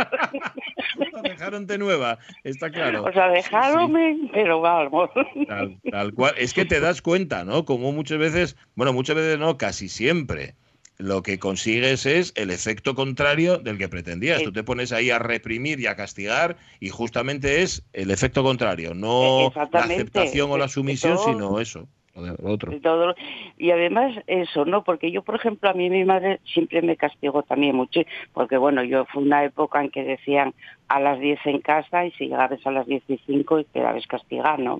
[1.22, 3.04] dejaron de nueva, está claro.
[3.04, 3.92] O sea, dejaron,
[4.32, 5.10] pero vamos.
[5.48, 6.34] Tal, tal, cual.
[6.38, 7.64] Es que te das cuenta, ¿no?
[7.64, 10.54] Como muchas veces, bueno, muchas veces no, casi siempre.
[10.96, 14.44] Lo que consigues es el efecto contrario del que pretendías.
[14.44, 18.94] Tú te pones ahí a reprimir y a castigar y justamente es el efecto contrario,
[18.94, 23.14] no la aceptación o la sumisión, sino eso otro.
[23.58, 24.84] Y además eso, ¿no?
[24.84, 28.00] Porque yo, por ejemplo, a mí mi madre siempre me castigó también mucho,
[28.32, 30.54] porque bueno, yo fue una época en que decían
[30.88, 34.78] a las 10 en casa y si llegabas a las 15 y quedabas castigado, ¿no?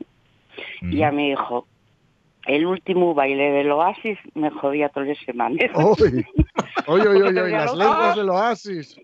[0.82, 1.66] Y a mi hijo,
[2.46, 5.70] el último baile del Oasis me jodía tres semanas.
[6.86, 7.50] ¡Oye, oye, oye!
[7.50, 9.00] las lenguas del Oasis!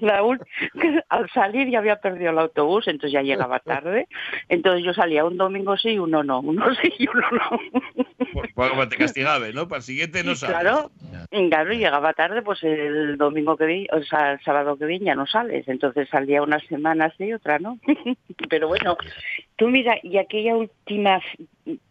[0.00, 0.36] Claro,
[1.08, 4.06] al salir ya había perdido el autobús, entonces ya llegaba tarde.
[4.48, 7.60] Entonces yo salía un domingo sí, uno no, uno sí y uno no.
[8.54, 9.68] Pues, te castigaba, ¿no?
[9.68, 10.60] Para el siguiente no sales.
[10.60, 10.90] Claro,
[11.30, 15.14] claro, llegaba tarde, pues el domingo que vi, o sea, el sábado que vi ya
[15.14, 15.66] no sales.
[15.68, 17.78] Entonces salía una semana sí, otra no.
[18.48, 18.96] Pero bueno,
[19.56, 21.20] tú mira, y aquella última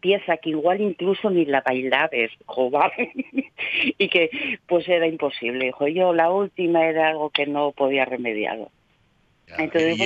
[0.00, 2.92] pieza que igual incluso ni la bailabes, joder,
[3.98, 5.66] y que pues era imposible.
[5.66, 8.70] Dijo, yo la última era algo que no podía remediarlo.
[9.58, 10.00] Entonces,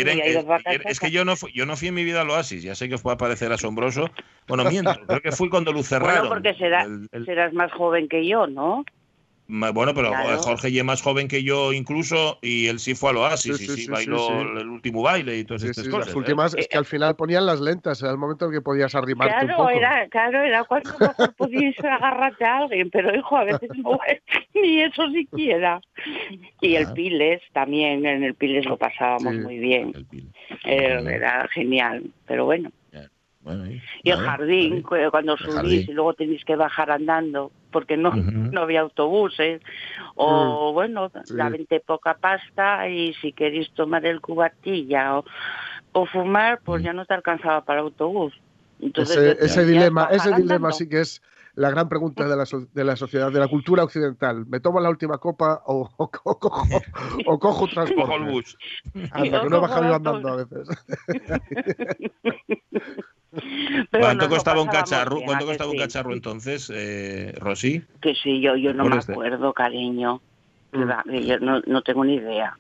[0.85, 2.89] es, que yo no, fui, yo no fui en mi vida al Oasis, ya sé
[2.89, 4.11] que os puede parecer asombroso.
[4.47, 6.29] Bueno, miento, creo que fui cuando lo cerraron.
[6.29, 8.85] Bueno, porque serás más joven que yo, ¿no?
[9.51, 13.17] Bueno, pero Jorge ya es más joven que yo incluso y él sí fue al
[13.17, 16.09] Oasis sí, y sí, bailó el último baile y todas estas cosas.
[16.09, 16.19] Las ¿eh?
[16.19, 19.47] últimas es que al final ponían las lentas, era el momento en que podías arrimarte
[19.47, 19.71] claro, un poco.
[19.71, 23.99] Era, claro, era cuando mejor podías agarrarte a alguien, pero hijo, a veces no
[24.55, 25.81] ni eso siquiera.
[26.61, 29.95] Y el Piles también, en el Piles lo pasábamos muy bien.
[30.65, 32.71] era genial, pero bueno
[34.03, 38.81] y el jardín, cuando subís y luego tenéis que bajar andando porque no, no había
[38.81, 39.61] autobuses,
[40.15, 40.75] o mm.
[40.75, 45.19] bueno, la vente poca pasta y si queréis tomar el cubatilla
[45.93, 46.85] o, fumar, pues mm.
[46.85, 48.33] ya no te alcanzaba para el autobús.
[48.81, 51.21] Entonces, ese, dilema, ese dilema sí que es
[51.59, 54.47] la gran pregunta de la, de la sociedad, de la cultura occidental.
[54.47, 56.65] ¿Me tomo la última copa o, o, cojo,
[57.27, 58.15] o cojo transporte?
[58.15, 58.57] el bus.
[59.11, 60.69] Anda, que no he bajado andando a veces.
[63.91, 65.21] ¿Cuánto costaba un cacharro?
[65.25, 67.83] ¿Cuánto costaba un cacharro entonces, eh, Rosy?
[68.01, 70.21] Que sí, yo, yo no me acuerdo, cariño.
[70.73, 71.15] Mm.
[71.21, 72.57] Yo no, no tengo ni idea.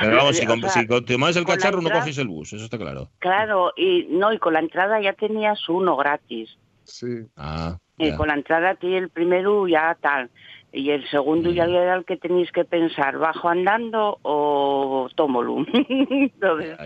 [0.00, 3.10] Pero vamos, si, tomas el cacharro no coges el bus, eso está claro.
[3.18, 6.56] Claro, y no, y con la entrada ya tenías uno gratis.
[6.84, 7.26] Sí.
[7.36, 10.30] Ah, y con la entrada a ti el primero ya tal.
[10.74, 11.74] Y el segundo ya mm.
[11.74, 15.64] era el que tenéis que pensar, ¿bajo andando o tómolo?
[15.88, 16.76] Entonces,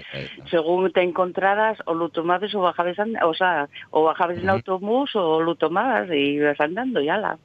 [0.50, 5.40] según te encontraras, o lo tomabas o bajabas, o sea, o bajabas en autobús o
[5.40, 7.38] lo tomabas y ibas andando y ala.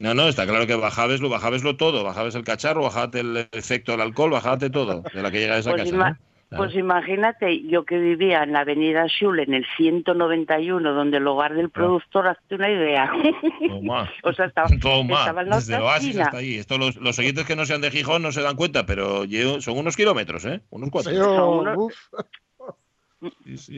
[0.00, 3.92] No, no, está claro que bajabes lo, bajabes todo, bajabes el cacharro, bajate el efecto
[3.92, 6.18] del alcohol, bajate todo, de la que llega a pues casa.
[6.50, 11.54] Pues imagínate, yo que vivía en la avenida Schul, en el 191, donde el hogar
[11.54, 13.10] del productor, hazte una idea.
[14.22, 16.56] o sea, estaba, estaba en la Desde Oasis hasta ahí.
[16.56, 19.24] Esto los, los, oyentes que no sean de Gijón no se dan cuenta, pero
[19.60, 20.60] son unos kilómetros, ¿eh?
[20.70, 21.12] Unos cuatro.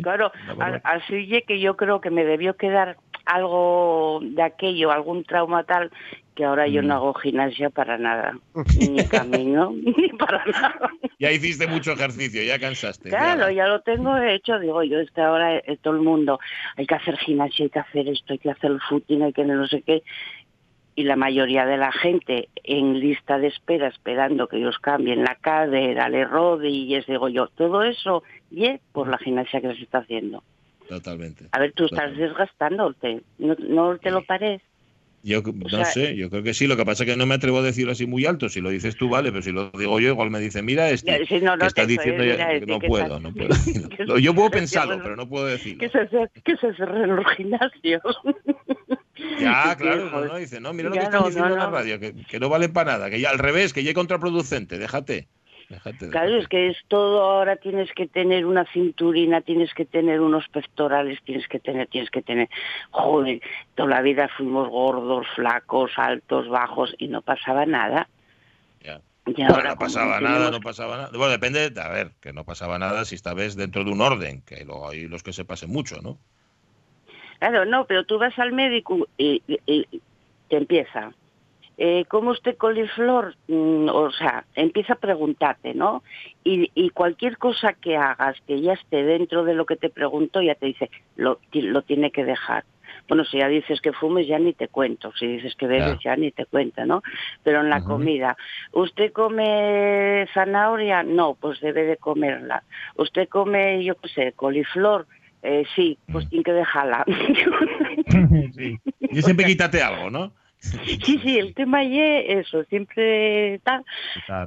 [0.02, 0.32] claro,
[0.84, 5.90] así que yo creo que me debió quedar algo de aquello, algún trauma tal,
[6.36, 6.96] que ahora yo no mm.
[6.96, 8.38] hago gimnasia para nada,
[8.78, 10.90] ni camino, ni para nada.
[11.18, 13.08] Ya hiciste mucho ejercicio, ya cansaste.
[13.08, 16.38] Claro, ya lo tengo hecho, digo yo, es que ahora eh, todo el mundo,
[16.76, 19.44] hay que hacer gimnasia, hay que hacer esto, hay que hacer el footing, hay que
[19.44, 20.04] no sé qué,
[20.94, 25.34] y la mayoría de la gente en lista de espera esperando que ellos cambien la
[25.36, 30.42] cadera, le rodillas, digo yo, todo eso y por la gimnasia que se está haciendo.
[30.88, 31.46] Totalmente.
[31.52, 34.64] A ver, tú estás desgastándote, ¿no, no te lo parece?
[35.26, 36.68] Yo no sé, yo creo que sí.
[36.68, 38.48] Lo que pasa es que no me atrevo a decirlo así muy alto.
[38.48, 41.18] Si lo dices tú, vale, pero si lo digo yo, igual me dice, mira, este
[41.26, 43.48] que está diciendo ya, que no puedo, no puedo.
[44.20, 45.80] yo puedo pensarlo, pero no puedo decirlo.
[45.80, 46.08] Que se,
[46.44, 48.02] que se cerren los gimnasios.
[49.40, 52.14] Ya, claro, no, no, dice, no, mira lo que están diciendo en la radio, que,
[52.14, 55.26] que, no valen para nada, que ya al revés, que ya es contraproducente, déjate.
[56.10, 60.48] Claro, es que es todo, ahora tienes que tener una cinturina, tienes que tener unos
[60.48, 62.48] pectorales, tienes que tener, tienes que tener,
[62.90, 63.40] joder,
[63.74, 68.08] toda la vida fuimos gordos, flacos, altos, bajos y no pasaba nada.
[68.82, 69.00] Ya.
[69.48, 71.10] ahora, no pasaba nada, no pasaba nada.
[71.12, 74.42] Bueno, depende, a ver, que no pasaba nada si esta vez dentro de un orden,
[74.42, 76.18] que luego hay los que se pasen mucho, ¿no?
[77.38, 79.40] Claro, no, pero tú vas al médico y,
[80.48, 81.12] te empieza.
[81.78, 83.36] Eh, ¿Cómo usted coliflor?
[83.48, 86.02] Mm, o sea, empieza a preguntarte, ¿no?
[86.42, 90.54] Y, cualquier cosa que hagas que ya esté dentro de lo que te pregunto, ya
[90.54, 92.64] te dice, lo, lo tiene que dejar.
[93.08, 95.12] Bueno, si ya dices que fumes, ya ni te cuento.
[95.18, 97.02] Si dices que bebes, ya ni te cuenta, ¿no?
[97.42, 98.36] Pero en la comida,
[98.72, 101.02] ¿usted come zanahoria?
[101.02, 102.62] No, pues debe de comerla.
[102.96, 105.06] ¿Usted come, yo qué sé, coliflor?
[105.42, 106.28] Eh, sí, pues mm.
[106.28, 107.04] tiene que dejarla.
[108.56, 108.78] sí.
[109.00, 110.32] Y siempre quítate algo, ¿no?
[110.58, 113.84] Sí, sí, el tema y eso, siempre tal.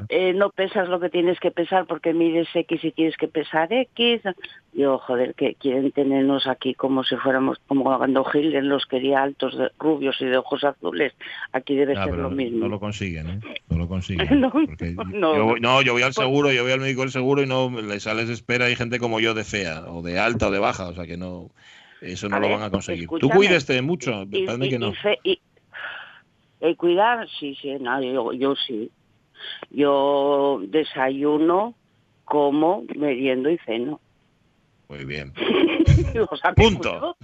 [0.09, 3.71] Eh, no pesas lo que tienes que pesar porque mides X y tienes que pesar
[3.71, 4.21] X.
[4.73, 9.57] Yo, joder, que quieren tenernos aquí como si fuéramos, como cuando Hitler los quería altos,
[9.57, 11.13] de, rubios y de ojos azules.
[11.53, 12.59] Aquí debe ser lo mismo.
[12.59, 13.39] No lo consiguen, ¿eh?
[13.69, 14.39] No lo consiguen.
[14.39, 17.69] no, yo, no, yo voy al seguro, yo voy al médico del seguro y no
[17.69, 18.65] le sales espera.
[18.65, 21.17] Hay gente como yo de fea, o de alta o de baja, o sea que
[21.17, 21.49] no.
[22.01, 23.09] Eso no lo van a conseguir.
[23.19, 24.93] Tú cuídeste mucho, y, que no.
[26.61, 28.01] Eh, cuidar, sí, sí, no,
[28.33, 28.91] yo, sí.
[29.69, 31.73] Yo desayuno,
[32.25, 33.99] como, meriendo y ceno.
[34.89, 35.33] Muy bien.
[36.55, 37.15] Punto.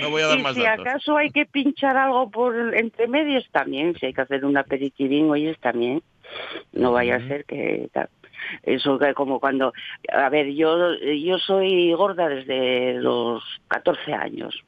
[0.00, 3.48] No voy a dar y más si acaso hay que pinchar algo por entre medios
[3.50, 6.02] también, si hay que hacer un aperitivín, oyes también.
[6.72, 7.88] No vaya a ser que
[8.62, 9.72] eso que como cuando
[10.12, 14.62] a ver, yo yo soy gorda desde los 14 años.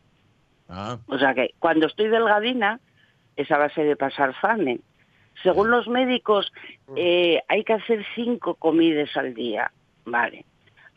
[0.68, 0.98] Ah.
[1.06, 2.80] O sea que cuando estoy delgadina
[3.36, 4.80] esa base de pasar fame.
[5.42, 6.52] Según los médicos,
[6.96, 9.70] eh, hay que hacer cinco comidas al día,
[10.04, 10.44] ¿vale?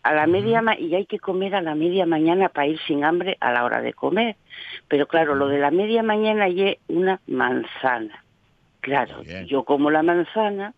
[0.02, 3.38] A la media y hay que comer a la media mañana para ir sin hambre
[3.41, 4.38] a la hora de comer.
[4.88, 8.23] Pero claro, lo de la media mañana y una manzana.
[8.80, 10.73] Claro, yo como la manzana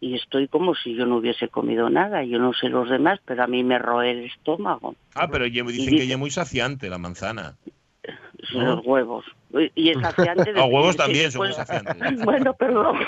[0.00, 2.24] y estoy como si yo no hubiese comido nada.
[2.24, 4.94] Yo no sé los demás, pero a mí me roe el estómago.
[5.14, 7.56] Ah, pero dicen que es muy saciante la manzana
[8.52, 9.24] los huevos.
[9.74, 10.52] Y es saciante.
[10.54, 11.96] Los huevos también son saciantes.
[12.24, 12.98] Bueno, perdón.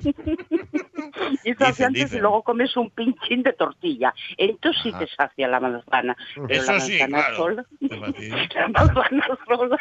[1.44, 4.14] y es saciante si luego comes un pinchín de tortilla.
[4.36, 6.16] Entonces sí te sacia la manzana.
[6.34, 7.36] Pero Eso la sí, claro.
[7.36, 7.66] sola.
[7.80, 9.78] la manzana sola.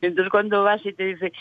[0.00, 1.32] Entonces cuando vas y te dice,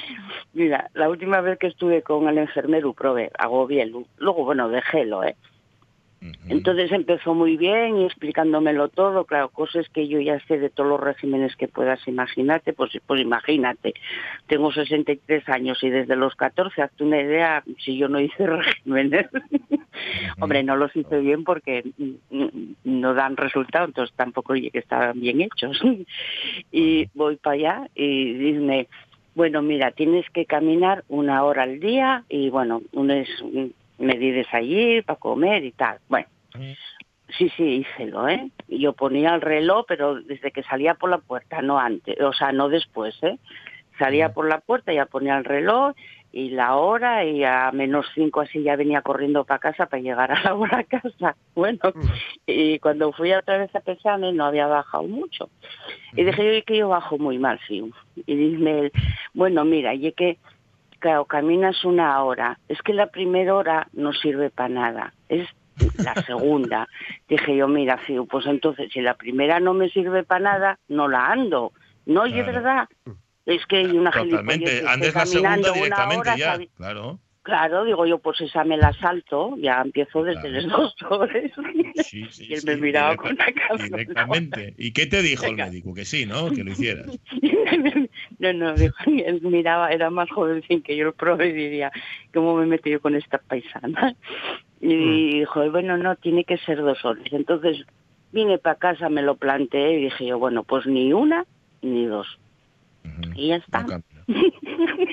[0.53, 3.91] mira, la última vez que estuve con el enfermero probé, hago bien.
[4.17, 5.35] Luego, bueno, déjelo, ¿eh?
[6.47, 10.89] Entonces empezó muy bien y explicándomelo todo, claro, cosas que yo ya sé de todos
[10.89, 13.93] los regímenes que puedas imaginarte, pues, pues imagínate,
[14.47, 19.27] tengo 63 años y desde los 14, hazte una idea si yo no hice regímenes.
[20.39, 21.83] Hombre, no los hice bien porque
[22.83, 25.79] no dan resultado, entonces tampoco oye que estaban bien hechos.
[26.71, 28.87] y voy para allá y dime,
[29.35, 33.29] bueno, mira, tienes que caminar una hora al día y bueno, un es
[33.97, 35.99] me di allí para comer y tal.
[36.09, 36.27] Bueno,
[37.37, 38.51] sí, sí, hícelo, ¿eh?
[38.67, 42.51] Yo ponía el reloj, pero desde que salía por la puerta, no antes, o sea,
[42.51, 43.37] no después, ¿eh?
[43.99, 45.93] Salía por la puerta, ya ponía el reloj
[46.31, 50.31] y la hora y a menos cinco así ya venía corriendo para casa para llegar
[50.31, 51.35] a la hora a casa.
[51.53, 51.79] Bueno,
[52.47, 55.49] y cuando fui otra vez a pesarme no había bajado mucho.
[56.13, 57.87] Y dije yo que yo bajo muy mal, sí.
[58.15, 58.91] Y dime,
[59.35, 60.39] bueno, mira, y que
[61.03, 62.57] claro, caminas una hora.
[62.69, 65.13] Es que la primera hora no sirve para nada.
[65.27, 65.49] Es
[65.97, 66.87] la segunda.
[67.27, 71.09] Dije yo, mira, Fiu, pues entonces si la primera no me sirve para nada, no
[71.09, 71.73] la ando.
[72.05, 72.87] No, y es verdad.
[73.45, 74.83] Es que hay una Totalmente.
[74.87, 77.19] Andes la segunda directamente ya, claro.
[77.43, 81.51] Claro, digo yo, pues esa me la salto, ya empiezo desde los dos horas.
[82.05, 83.83] Sí, sí, y él me miraba con la cabeza.
[83.83, 84.73] Directamente.
[84.77, 85.93] ¿Y qué te dijo el médico?
[85.93, 86.49] Que sí, ¿no?
[86.51, 87.19] Que lo hicieras.
[88.39, 88.73] no, no,
[89.05, 91.91] él miraba, era más jovencín que yo lo probé y diría,
[92.33, 94.15] ¿cómo me metí yo con esta paisana?
[94.79, 95.31] Y mm.
[95.39, 97.25] dijo, bueno, no, tiene que ser dos horas.
[97.29, 97.85] Entonces
[98.31, 101.45] vine para casa, me lo planteé y dije yo, bueno, pues ni una
[101.81, 102.39] ni dos.
[103.35, 103.85] Y ya está.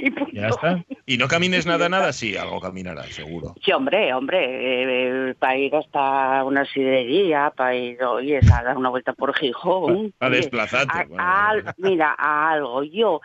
[0.00, 0.84] Y ya está.
[1.06, 3.54] Y no camines nada, nada, sí, algo caminará, seguro.
[3.64, 8.88] Sí, hombre, hombre, eh, para ir hasta una sidería, para ir, oye, a dar una
[8.88, 10.12] vuelta por Gijón.
[10.20, 11.08] A, desplazarte.
[11.79, 12.83] mira, a algo.
[12.83, 13.20] Yo,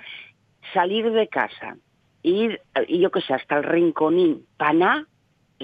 [0.74, 1.78] salir de casa,
[2.24, 5.08] ir, y yo qué sé, hasta el Rinconín, Paná,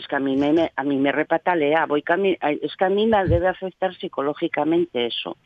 [0.02, 2.04] es que a mí me, a mí me repatalea, voy
[2.42, 5.38] es que a mí me debe afectar psicológicamente eso.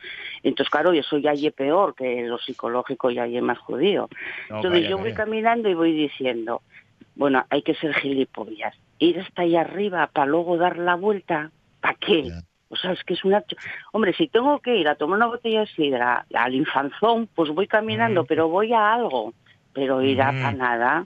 [0.44, 4.10] Entonces, claro, eso ya es peor, que lo psicológico ya es más judío.
[4.50, 6.62] Entonces yo voy caminando y voy diciendo,
[7.16, 8.76] Bueno, hay que ser gilipollas.
[8.98, 11.52] Ir hasta ahí arriba para luego dar la vuelta,
[11.82, 12.32] ¿para qué?
[12.70, 13.44] O sea, es que es una...
[13.92, 17.68] Hombre, si tengo que ir a tomar una botella de sidra al infanzón, pues voy
[17.68, 18.26] caminando, mm.
[18.26, 19.34] pero voy a algo.
[19.74, 21.06] Pero ir a para nada,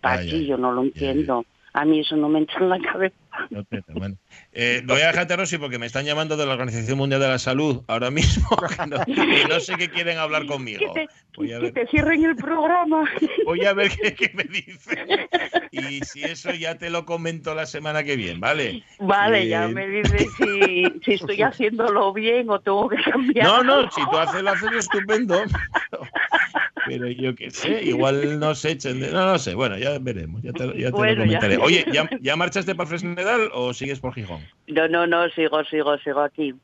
[0.00, 1.46] para aquí yo no lo entiendo.
[1.74, 3.16] A mí eso no me entra en la cabeza.
[3.88, 4.16] Bueno.
[4.52, 7.38] Eh, voy a dejarte, Rosy, porque me están llamando de la Organización Mundial de la
[7.40, 8.46] Salud ahora mismo
[9.08, 10.94] y no, sé qué quieren hablar conmigo.
[10.94, 13.10] Que te, cierren el programa.
[13.44, 15.28] Voy a ver qué, me dicen.
[15.72, 18.84] Y si eso ya te lo comento la semana que viene, ¿vale?
[19.00, 23.46] Vale, ya me dices si, si, estoy haciéndolo bien o tengo que cambiar.
[23.46, 25.42] No, no, si tú haces lo haces estupendo.
[26.86, 29.10] Pero yo qué sé, igual nos echen de...
[29.10, 31.56] No, no sé, bueno, ya veremos, ya te, ya te lo comentaré.
[31.58, 34.42] Oye, ¿ya, ¿ya marchaste para Fresnedal o sigues por Gijón?
[34.68, 36.54] No, no, no, sigo, sigo, sigo aquí.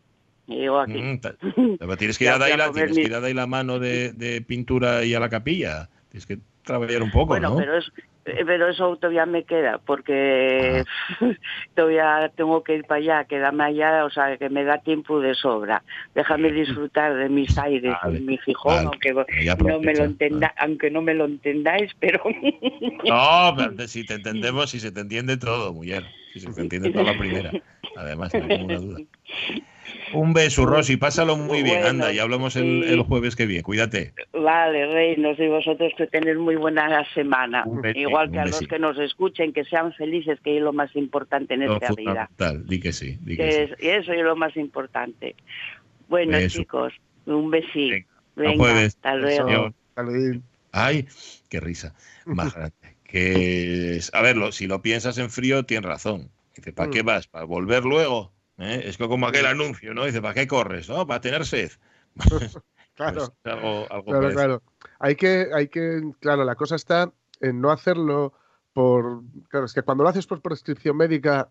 [0.46, 1.00] Sigo aquí.
[1.00, 1.20] Mm,
[1.98, 4.42] tienes que ir a dar la, tienes que ir a dar la mano de, de
[4.42, 5.88] pintura y a la capilla.
[6.10, 7.90] Tienes que trabajar un poco, bueno, pero es,
[8.24, 10.84] pero eso todavía me queda porque
[11.74, 15.34] todavía tengo que ir para allá, quedarme allá, o sea, que me da tiempo de
[15.34, 15.82] sobra.
[16.14, 21.02] Déjame disfrutar de mis aires, de mi fijón, aunque no me lo entenda, aunque no
[21.02, 22.22] me lo entendáis, pero
[23.04, 26.90] No, pero si te entendemos, si se te entiende todo, mujer, si se te entiende
[26.90, 27.50] toda la primera.
[28.00, 28.98] Además, no hay ninguna duda.
[30.12, 34.12] Un beso, Rosy, pásalo muy bien, anda, y hablamos el, jueves que viene, cuídate.
[34.32, 37.64] Vale, reinos, y vosotros que tenéis muy buena semana.
[37.94, 41.54] Igual que a los que nos escuchen, que sean felices, que es lo más importante
[41.54, 42.28] en esta vida.
[42.64, 43.18] di que sí.
[43.20, 45.36] Di que y eso es lo más importante.
[46.08, 46.92] Bueno, chicos,
[47.26, 48.06] un besito.
[48.34, 49.72] Venga, hasta luego.
[50.72, 51.06] Ay,
[51.48, 51.94] qué risa.
[52.24, 52.74] Más grande.
[53.04, 56.30] Que, a verlo, si lo piensas en frío, tienes razón.
[56.74, 56.92] ¿Para mm.
[56.92, 57.26] qué vas?
[57.26, 58.32] ¿Para volver luego?
[58.58, 58.82] ¿eh?
[58.84, 60.04] Es como aquel anuncio, ¿no?
[60.04, 60.88] Dice, ¿para qué corres?
[60.88, 61.06] ¿No?
[61.06, 61.70] Para tener sed.
[62.94, 64.62] claro, pues claro, claro.
[64.98, 68.34] Hay que, hay que, claro, la cosa está en no hacerlo
[68.72, 71.48] por, claro, es que cuando lo haces por prescripción médica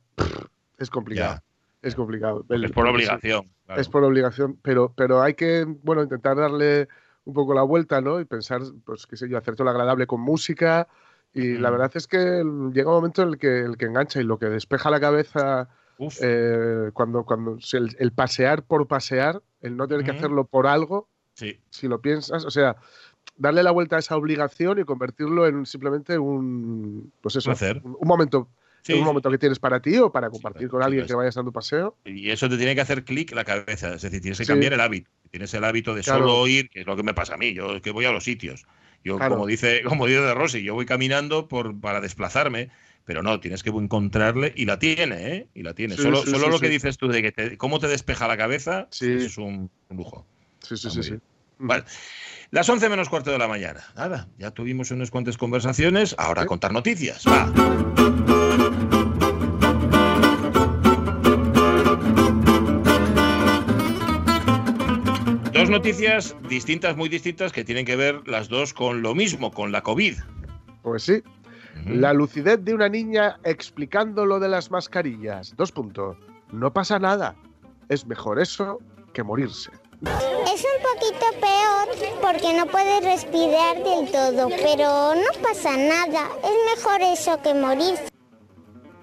[0.78, 1.42] es complicado.
[1.82, 2.46] Es complicado.
[2.50, 3.50] Es por obligación.
[3.76, 6.88] Es por obligación, pero, pero hay que, bueno, intentar darle
[7.26, 8.20] un poco la vuelta, ¿no?
[8.20, 10.88] Y pensar, pues, qué sé yo, hacer todo lo agradable con música.
[11.34, 14.24] Y la verdad es que llega un momento en el que, el que engancha y
[14.24, 15.70] lo que despeja la cabeza
[16.22, 21.88] eh, cuando, cuando el, pasear por pasear, el no tener que hacerlo por algo, si
[21.88, 22.76] lo piensas, o sea,
[23.38, 27.52] darle la vuelta a esa obligación y convertirlo en simplemente un, pues eso,
[27.84, 28.50] un, momento.
[28.90, 31.96] un momento que tienes para ti o para compartir con alguien que vayas dando paseo.
[32.06, 33.94] Y eso te tiene que hacer clic la cabeza.
[33.94, 35.10] Es decir, tienes que cambiar el hábito.
[35.32, 37.54] Tienes el hábito de solo ir, que es lo que me pasa a mí.
[37.54, 38.66] Yo que voy a los sitios.
[39.04, 42.70] Yo, como dice, como dice de Rossi, yo voy caminando por, para desplazarme
[43.10, 45.48] pero no, tienes que encontrarle y la tiene, ¿eh?
[45.56, 45.96] Y la tiene.
[45.96, 49.72] solo solo lo que dices tú de que cómo te despeja la cabeza es un,
[49.90, 50.28] lujo.
[50.62, 51.14] Sí, sí, sí, sí.
[51.58, 51.86] Vale.
[52.52, 53.84] Las 11 menos cuarto de la mañana.
[53.96, 56.14] Nada, ya tuvimos unas cuantas conversaciones.
[56.20, 57.26] Ahora a contar noticias.
[57.26, 58.29] Va.
[65.70, 69.72] Dos noticias distintas, muy distintas, que tienen que ver las dos con lo mismo, con
[69.72, 70.16] la COVID.
[70.82, 71.22] Pues sí,
[71.86, 75.56] la lucidez de una niña explicando lo de las mascarillas.
[75.58, 76.18] Dos puntos.
[76.52, 77.36] No pasa nada.
[77.88, 78.80] Es mejor eso
[79.14, 79.70] que morirse.
[80.02, 86.30] Es un poquito peor porque no puedes respirar del todo, pero no pasa nada.
[86.44, 88.10] Es mejor eso que morirse.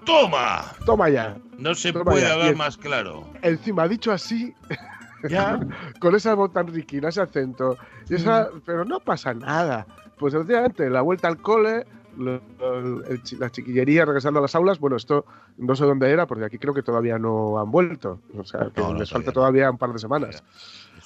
[0.05, 0.75] ¡Toma!
[0.85, 1.37] Toma ya.
[1.57, 3.25] No se puede hablar más claro.
[3.41, 4.53] Encima, dicho así,
[5.29, 5.59] ya,
[5.99, 7.77] con esa voz tan riquina, ese acento,
[8.09, 9.85] esa, pero no pasa nada.
[10.17, 11.85] Pues efectivamente, la vuelta al cole,
[12.17, 15.25] la chiquillería regresando a las aulas, bueno, esto
[15.57, 18.19] no sé dónde era, porque aquí creo que todavía no han vuelto.
[18.35, 20.43] O sea, que les falta todavía un par de semanas.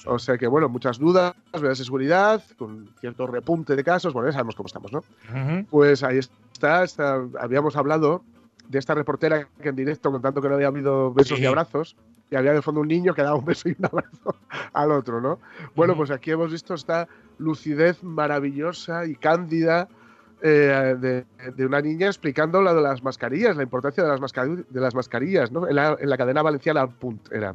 [0.06, 4.28] O sea que, bueno, muchas dudas, medidas de seguridad, con cierto repunte de casos, bueno,
[4.28, 5.04] ya sabemos cómo estamos, ¿no?
[5.70, 8.24] Pues ahí está, está, habíamos hablado
[8.68, 11.96] de esta reportera que en directo contando que no había habido besos y abrazos,
[12.32, 14.36] y había de fondo un niño que daba un beso y un abrazo
[14.72, 15.38] al otro, ¿no?
[15.76, 17.06] Bueno, pues aquí hemos visto esta
[17.36, 19.86] lucidez maravillosa y cándida
[20.40, 21.24] eh,
[21.54, 25.52] de, una niña explicando lo de las mascarillas, la importancia de las, de las mascarillas,
[25.52, 25.68] ¿no?
[25.68, 27.54] En la, cadena valenciana Punt era.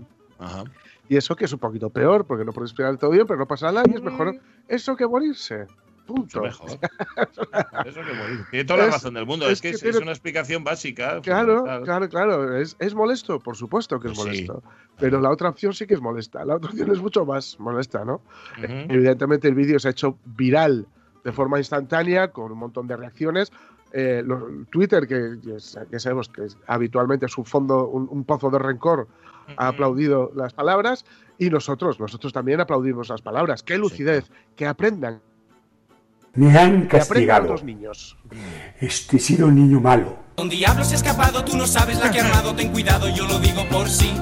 [1.10, 3.48] Y eso que es un poquito peor, porque no puedes explicar todo bien, pero no
[3.48, 5.66] pasa nada y es mejor eso que morirse.
[6.08, 6.42] Punto.
[6.42, 6.70] Mejor.
[7.86, 8.44] eso que.
[8.50, 9.50] Tiene toda la razón del mundo.
[9.50, 11.22] Es, que, es, una explicación básica.
[11.22, 12.58] Claro, claro, claro.
[12.58, 14.64] Es, molesto, por supuesto que es molesto.
[14.98, 16.46] Pero la otra opción sí que es molesta.
[16.46, 18.22] La otra opción es mucho más molesta, ¿no?
[18.58, 20.88] Evidentemente el vídeo se ha hecho viral
[21.24, 23.52] de forma instantánea, con un montón de reacciones.
[23.92, 24.24] Eh,
[24.70, 29.08] Twitter, que ya sabemos que habitualmente es un fondo, un, pozo de rencor,
[29.58, 31.06] ha aplaudido las palabras
[31.38, 33.64] y nosotros, nosotros también aplaudimos las palabras.
[33.64, 34.32] ¡Qué lucidez!
[34.56, 35.22] Que aprendan.
[36.38, 37.48] Me han castigado.
[37.48, 38.16] los niños.
[38.80, 40.18] Este he sido un niño malo.
[40.38, 43.26] Un diablo se ha escapado, tú no sabes la que ha armado, ten cuidado, yo
[43.28, 44.14] lo digo por sí.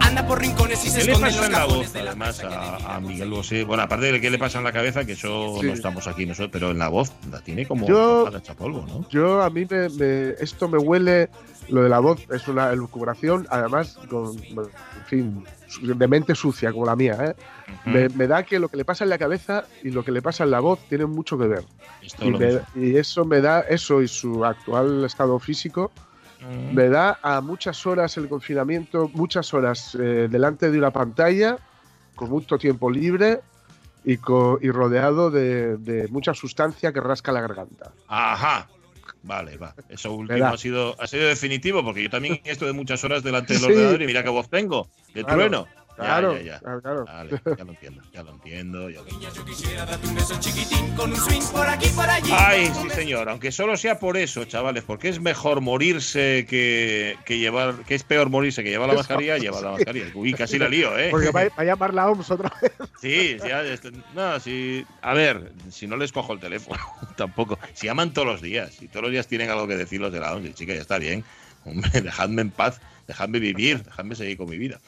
[0.00, 2.10] Anda por rincones y se ¿Qué le esconde pasa los en la voz, de la
[2.10, 3.62] además, que a, a Miguel Bosé?
[3.64, 5.66] Bueno, aparte de qué le pasa en la cabeza, que eso Sí.
[5.68, 8.84] no estamos aquí nosotros, pero en la voz la tiene como Yo- para echar polvo,
[8.88, 9.08] ¿no?
[9.08, 11.30] Yo, a mí me, me- esto me huele,
[11.68, 14.36] lo de la voz es una elucubración, además, con,
[15.10, 15.44] fin,
[15.82, 17.34] de mente sucia como la mía, ¿eh?
[17.84, 20.22] me, me da que lo que le pasa en la cabeza y lo que le
[20.22, 21.64] pasa en la voz tienen mucho que ver.
[22.20, 22.30] Y,
[22.74, 25.90] me- eso me da, eso y su actual estado físico,
[26.72, 31.58] me da a muchas horas el confinamiento, muchas horas eh, delante de una pantalla,
[32.14, 33.40] con mucho tiempo libre
[34.04, 34.16] y
[34.70, 37.92] rodeado de, de mucha sustancia que rasca la garganta.
[38.08, 38.68] Ajá.
[39.22, 39.74] Vale, va.
[39.88, 43.60] Eso último ha sido, ha sido definitivo, porque yo también estoy muchas horas delante del
[43.62, 43.68] Sí.
[43.68, 44.88] ordenador y mira qué voz tengo.
[45.14, 45.68] De Claro, trueno.
[46.00, 46.58] Claro, ya, ya.
[46.60, 47.04] claro, claro.
[47.04, 48.90] Vale, ya lo entiendo, ya lo entiendo.
[48.90, 49.30] ya lo entiendo.
[49.34, 52.30] Yo quisiera darte un beso chiquitín con un swing por aquí por allí.
[52.34, 53.28] Ay, sí, señor.
[53.28, 57.74] Aunque solo sea por eso, chavales, porque es mejor morirse que, que llevar.
[57.86, 60.06] que es peor morirse que llevar la mascarilla, llevar la mascarilla.
[60.14, 61.08] Uy, casi la lío, ¿eh?
[61.10, 62.72] Porque va, a llamar la OMS otra vez.
[63.00, 63.62] Sí, ya.
[63.62, 64.84] este- No, sí.
[65.02, 66.80] A ver, si no les cojo el teléfono,
[67.16, 67.58] tampoco.
[67.74, 70.20] Si llaman todos los días y todos los días tienen algo que decir los de
[70.20, 71.24] la ONU, chica, ya está bien.
[71.64, 74.80] Hombre, dejadme en paz, dejadme vivir, dejadme seguir con mi vida.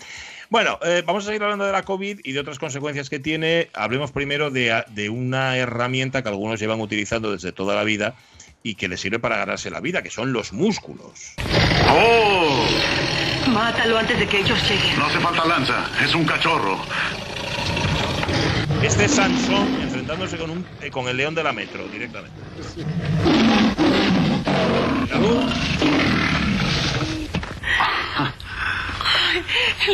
[0.52, 3.70] Bueno, eh, vamos a seguir hablando de la COVID y de otras consecuencias que tiene.
[3.72, 8.16] Hablemos primero de, de una herramienta que algunos llevan utilizando desde toda la vida
[8.62, 11.36] y que les sirve para ganarse la vida, que son los músculos.
[11.88, 12.66] ¡Oh!
[13.48, 14.98] Mátalo antes de que ellos lleguen.
[14.98, 16.78] No hace falta lanza, es un cachorro.
[18.82, 22.36] Este es Sansón enfrentándose con, un, eh, con el león de la metro directamente.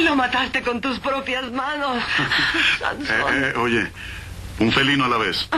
[0.02, 2.02] Lo mataste con tus propias manos.
[2.18, 3.44] Eh, Sansón.
[3.44, 3.90] eh, oye,
[4.60, 5.48] un felino a la vez.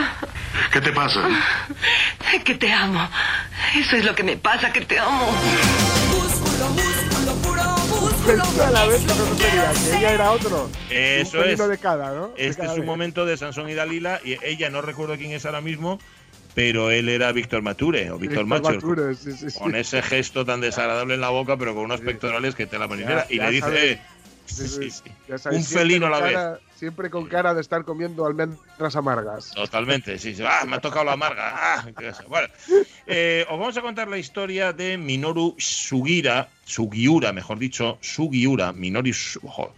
[0.71, 1.21] ¿Qué te pasa?
[2.45, 3.09] Que te amo.
[3.75, 5.31] Eso es lo que me pasa, que te amo.
[8.25, 10.69] Pensé a la vez que no sería, que ella era otro.
[10.89, 11.57] Eso un es.
[11.67, 12.27] de cada, ¿no?
[12.29, 12.87] De Este cada es un vez.
[12.87, 15.99] momento de Sansón y Dalila y ella no recuerdo quién es ahora mismo,
[16.53, 18.73] pero él era Víctor Mature o Víctor Macho.
[18.73, 19.59] Mature, sí, sí, sí.
[19.59, 22.87] Con ese gesto tan desagradable en la boca, pero con unos pectorales que te la
[22.87, 23.25] marinera.
[23.27, 23.83] Ya- Y le dice, sabes.
[23.83, 24.01] eh,
[24.43, 26.59] Sí, sí, sí, sí, ya sabes, un felino a la vez.
[26.75, 29.51] Siempre con cara de estar comiendo almendras amargas.
[29.51, 30.43] Totalmente, sí, sí.
[30.45, 31.53] Ah, me ha tocado la amarga.
[31.55, 31.85] Ah.
[32.27, 32.47] Bueno,
[33.05, 39.11] eh, os vamos a contar la historia de Minoru Sugira, Sugiura, mejor dicho, Sugiura, Minoru.
[39.43, 39.73] Ojo,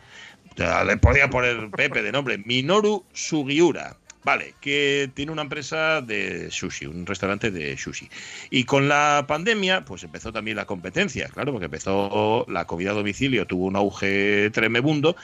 [0.55, 3.97] le podía poner Pepe de nombre, Minoru Sugiura.
[4.25, 8.07] Vale, que tiene una empresa de sushi, un restaurante de sushi.
[8.51, 12.93] Y con la pandemia, pues empezó también la competencia, claro, porque empezó la comida a
[12.93, 15.17] domicilio, tuvo un auge tremebundo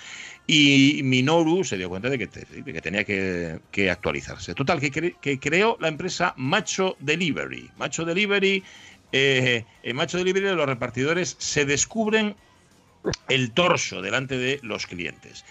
[0.45, 4.53] y Minoru se dio cuenta de que, de que tenía que, que actualizarse.
[4.53, 7.69] Total, que, que creó la empresa Macho Delivery.
[7.77, 8.63] Macho Delivery,
[9.13, 12.35] eh, en Macho Delivery los repartidores se descubren
[13.29, 15.45] el torso delante de los clientes.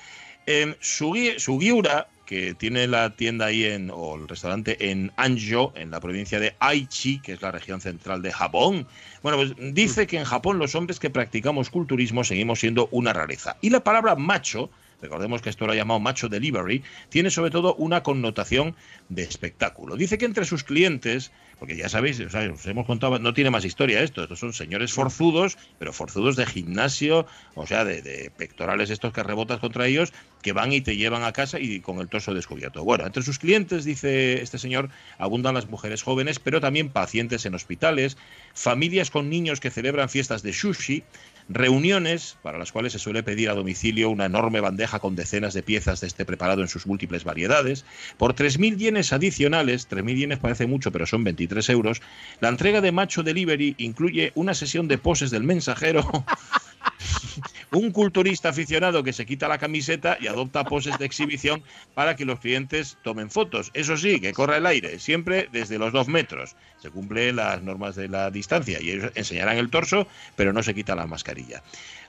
[0.47, 5.91] Eh, Sugi- Sugiura, que tiene la tienda ahí en, o el restaurante en Anjo, en
[5.91, 8.87] la provincia de Aichi, que es la región central de Japón,
[9.23, 13.57] bueno, pues dice que en Japón los hombres que practicamos culturismo seguimos siendo una rareza.
[13.63, 14.69] Y la palabra macho,
[15.01, 18.77] recordemos que esto lo ha llamado macho delivery, tiene sobre todo una connotación
[19.09, 19.97] de espectáculo.
[19.97, 23.51] Dice que entre sus clientes, porque ya sabéis, o sea, os hemos contado, no tiene
[23.51, 28.31] más historia esto, estos son señores forzudos, pero forzudos de gimnasio, o sea, de, de
[28.31, 31.99] pectorales estos que rebotas contra ellos, que van y te llevan a casa y con
[31.99, 32.85] el torso descubierto.
[32.85, 37.55] Bueno, entre sus clientes, dice este señor, abundan las mujeres jóvenes, pero también pacientes en
[37.55, 38.17] hospitales,
[38.55, 41.05] familias con niños que celebran fiestas de sushi,
[41.49, 45.63] reuniones para las cuales se suele pedir a domicilio una enorme bandeja con decenas de
[45.63, 47.85] piezas de este preparado en sus múltiples variedades.
[48.17, 52.03] Por 3.000 yenes adicionales, 3.000 yenes parece mucho, pero son 23 euros,
[52.41, 56.09] la entrega de Macho Delivery incluye una sesión de poses del mensajero.
[57.71, 61.63] Un culturista aficionado que se quita la camiseta y adopta poses de exhibición
[61.95, 63.71] para que los clientes tomen fotos.
[63.75, 66.57] Eso sí, que corra el aire, siempre desde los dos metros.
[66.81, 70.75] Se cumplen las normas de la distancia y ellos enseñarán el torso, pero no se
[70.75, 71.63] quita la mascarilla.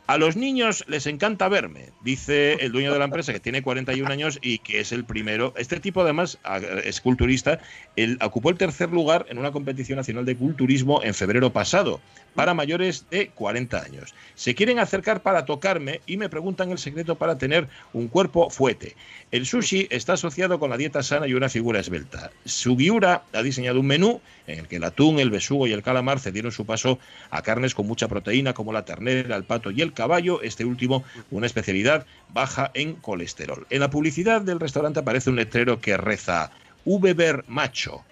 [0.10, 4.12] A los niños les encanta verme, dice el dueño de la empresa, que tiene 41
[4.12, 5.54] años y que es el primero.
[5.56, 6.40] Este tipo, además,
[6.84, 7.60] es culturista.
[7.96, 12.02] Él ocupó el tercer lugar en una competición nacional de culturismo en febrero pasado,
[12.34, 14.16] para mayores de 40 años.
[14.34, 18.96] Se quieren acercar para tocarme y me preguntan el secreto para tener un cuerpo fuerte.
[19.30, 22.32] El sushi está asociado con la dieta sana y una figura esbelta.
[22.46, 26.20] Sugiura ha diseñado un menú en el que el atún, el besugo y el calamar
[26.20, 26.98] cedieron su paso
[27.30, 31.04] a carnes con mucha proteína como la ternera, el pato y el caballo, este último
[31.30, 33.68] una especialidad baja en colesterol.
[33.70, 36.52] En la publicidad del restaurante aparece un letrero que reza
[36.86, 38.06] Ubeber Macho,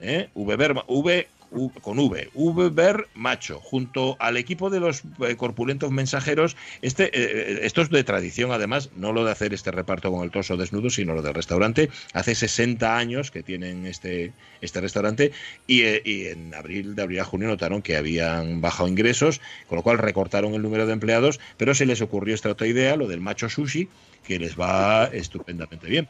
[0.00, 0.28] ¿eh?
[0.34, 1.28] V, v
[1.80, 6.56] con V, V Macho, junto al equipo de los eh, corpulentos mensajeros.
[6.82, 10.24] Este, eh, eh, esto es de tradición, además, no lo de hacer este reparto con
[10.24, 11.90] el torso desnudo, sino lo del restaurante.
[12.12, 15.32] Hace 60 años que tienen este, este restaurante
[15.66, 19.98] y, en abril, de abril a junio notaron que habían bajado ingresos, con lo cual
[19.98, 23.48] recortaron el número de empleados, pero se les ocurrió esta otra idea, lo del macho
[23.48, 23.88] sushi,
[24.24, 26.08] que les va estupendamente bien.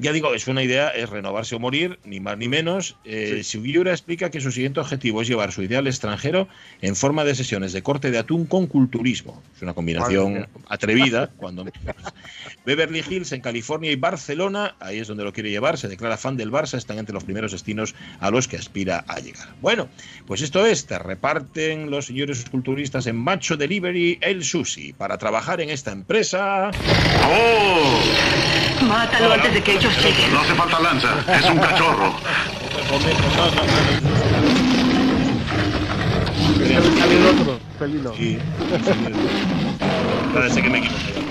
[0.00, 2.96] Ya digo, es una idea, es renovarse o morir, ni más ni menos.
[3.04, 3.42] Eh,
[3.90, 6.46] explica que su siguiente objetivo es llevar su idea al extranjero
[6.82, 9.42] en forma de sesiones de corte de atún con culturismo.
[9.56, 11.30] Es una combinación atrevida.
[11.36, 11.64] cuando
[12.64, 16.36] Beverly Hills en California y Barcelona, ahí es donde lo quiere llevar, se declara fan
[16.36, 19.48] del Barça, están entre los primeros destinos a los que aspira a llegar.
[19.60, 19.88] Bueno,
[20.26, 25.60] pues esto es, te reparten los señores culturistas en Macho Delivery el sushi para trabajar
[25.60, 26.70] en esta empresa.
[27.24, 28.48] ¡Oh!
[28.86, 29.78] Mátalo antes de que
[30.32, 31.08] no hace falta lanza,
[31.38, 32.14] es un cachorro.
[36.98, 38.14] Salió otro, felino.
[38.14, 38.38] Sí.
[40.34, 41.22] Parece que me equivoqué.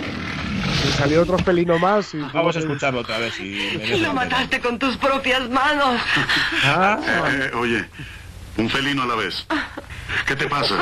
[0.97, 2.13] salió otro felino más.
[2.13, 3.39] Y Vamos a escucharlo otra vez.
[3.39, 6.01] Y lo mataste con tus propias manos.
[6.63, 6.97] Ah.
[7.29, 7.85] Eh, oye,
[8.57, 9.45] un felino a la vez.
[10.25, 10.75] ¿Qué te pasa?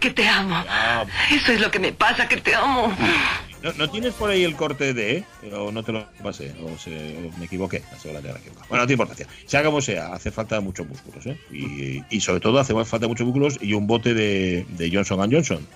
[0.00, 0.62] Que te amo.
[1.30, 2.92] Eso es lo que me pasa, que te amo.
[3.62, 7.82] ¿No, tienes por ahí el corte de, o no te lo pasé, o, me equivoqué?
[8.68, 9.26] Bueno, no tiene importancia.
[9.46, 11.36] Sea como sea, hace falta muchos músculos, ¿eh?
[12.10, 15.66] Y, sobre todo hace falta muchos músculos y un bote de, de Johnson Johnson.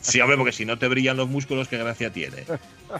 [0.00, 2.44] Sí, hombre, porque si no te brillan los músculos, qué gracia tiene.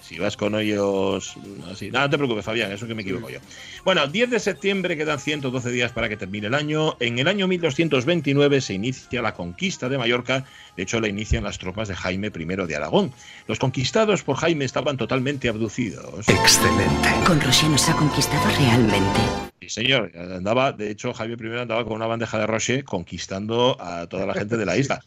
[0.03, 1.35] Si vas con ellos
[1.70, 1.91] así.
[1.91, 3.39] No, no te preocupes, Fabián, eso que me equivoco yo.
[3.85, 6.97] Bueno, 10 de septiembre quedan 112 días para que termine el año.
[7.01, 10.45] En el año 1229 se inicia la conquista de Mallorca.
[10.77, 13.12] De hecho, la inician las tropas de Jaime I de Aragón.
[13.47, 16.29] Los conquistados por Jaime estaban totalmente abducidos.
[16.29, 17.09] Excelente.
[17.27, 19.20] Con Roger nos ha conquistado realmente.
[19.61, 20.12] Sí, señor.
[20.16, 24.35] Andaba, de hecho, Jaime I andaba con una bandeja de Rocher conquistando a toda la
[24.35, 25.03] gente de la isla.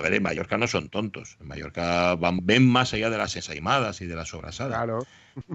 [0.00, 1.36] A ver, en Mallorca no son tontos.
[1.40, 4.74] En Mallorca van, ven más allá de las ensaimadas y de las sobrasadas.
[4.74, 5.06] Claro.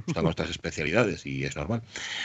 [0.05, 1.81] Están nuestras especialidades y es normal.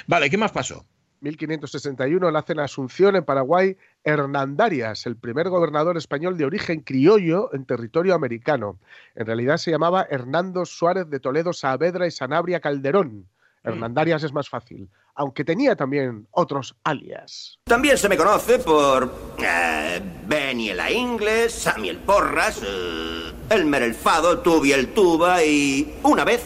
[0.06, 0.84] Vale, ¿qué más pasó?
[1.22, 7.64] 1561 nace en Asunción, en Paraguay, Hernandarias, el primer gobernador español de origen criollo en
[7.64, 8.78] territorio americano.
[9.14, 13.28] En realidad se llamaba Hernando Suárez de Toledo Saavedra y Sanabria Calderón.
[13.62, 13.68] Mm.
[13.68, 17.58] Hernandarias es más fácil, aunque tenía también otros alias.
[17.64, 24.38] También se me conoce por eh, Benny el Inglés, Samuel Porras, eh, Elmer el Fado,
[24.40, 26.42] Tubi el Tuba y una vez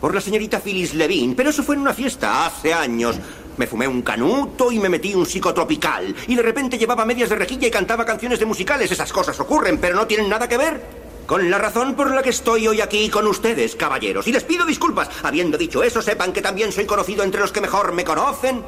[0.00, 3.18] por la señorita Phyllis Levine, pero eso fue en una fiesta hace años.
[3.56, 6.14] Me fumé un canuto y me metí un psicotropical.
[6.28, 8.92] Y de repente llevaba medias de rejilla y cantaba canciones de musicales.
[8.92, 12.30] Esas cosas ocurren, pero no tienen nada que ver con la razón por la que
[12.30, 14.26] estoy hoy aquí con ustedes, caballeros.
[14.28, 15.10] Y les pido disculpas.
[15.24, 18.64] Habiendo dicho eso, sepan que también soy conocido entre los que mejor me conocen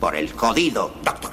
[0.00, 1.32] por el jodido doctor.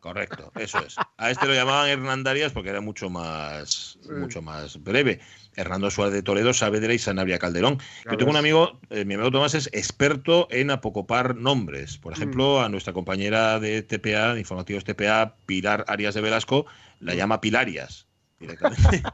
[0.00, 0.96] Correcto, eso es.
[1.16, 5.20] A este lo llamaban Hernandarias porque era mucho más, mucho más breve.
[5.54, 7.78] Hernando Suárez de Toledo, Saavedra y Sanabria Calderón.
[8.10, 11.98] Yo tengo un amigo, eh, mi amigo Tomás es experto en apocopar nombres.
[11.98, 12.64] Por ejemplo, mm.
[12.64, 16.66] a nuestra compañera de TPA, de Informativos TPA, Pilar Arias de Velasco,
[16.98, 18.08] la llama Pilarias
[18.42, 19.02] directamente.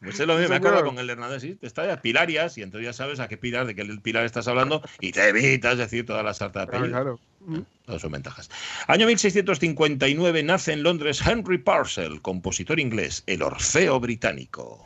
[0.00, 2.86] Pues es lo mismo, me acuerdo con el Hernández, sí, está ya Pilarias, y entonces
[2.86, 6.22] ya sabes a qué pilar, de qué pilar estás hablando, y te evitas decir toda
[6.22, 6.90] la sarta de apellidos.
[6.90, 7.66] Claro, claro.
[7.84, 8.48] Todas son ventajas.
[8.86, 14.84] Año 1659 nace en Londres Henry Parcel, compositor inglés, el Orfeo británico.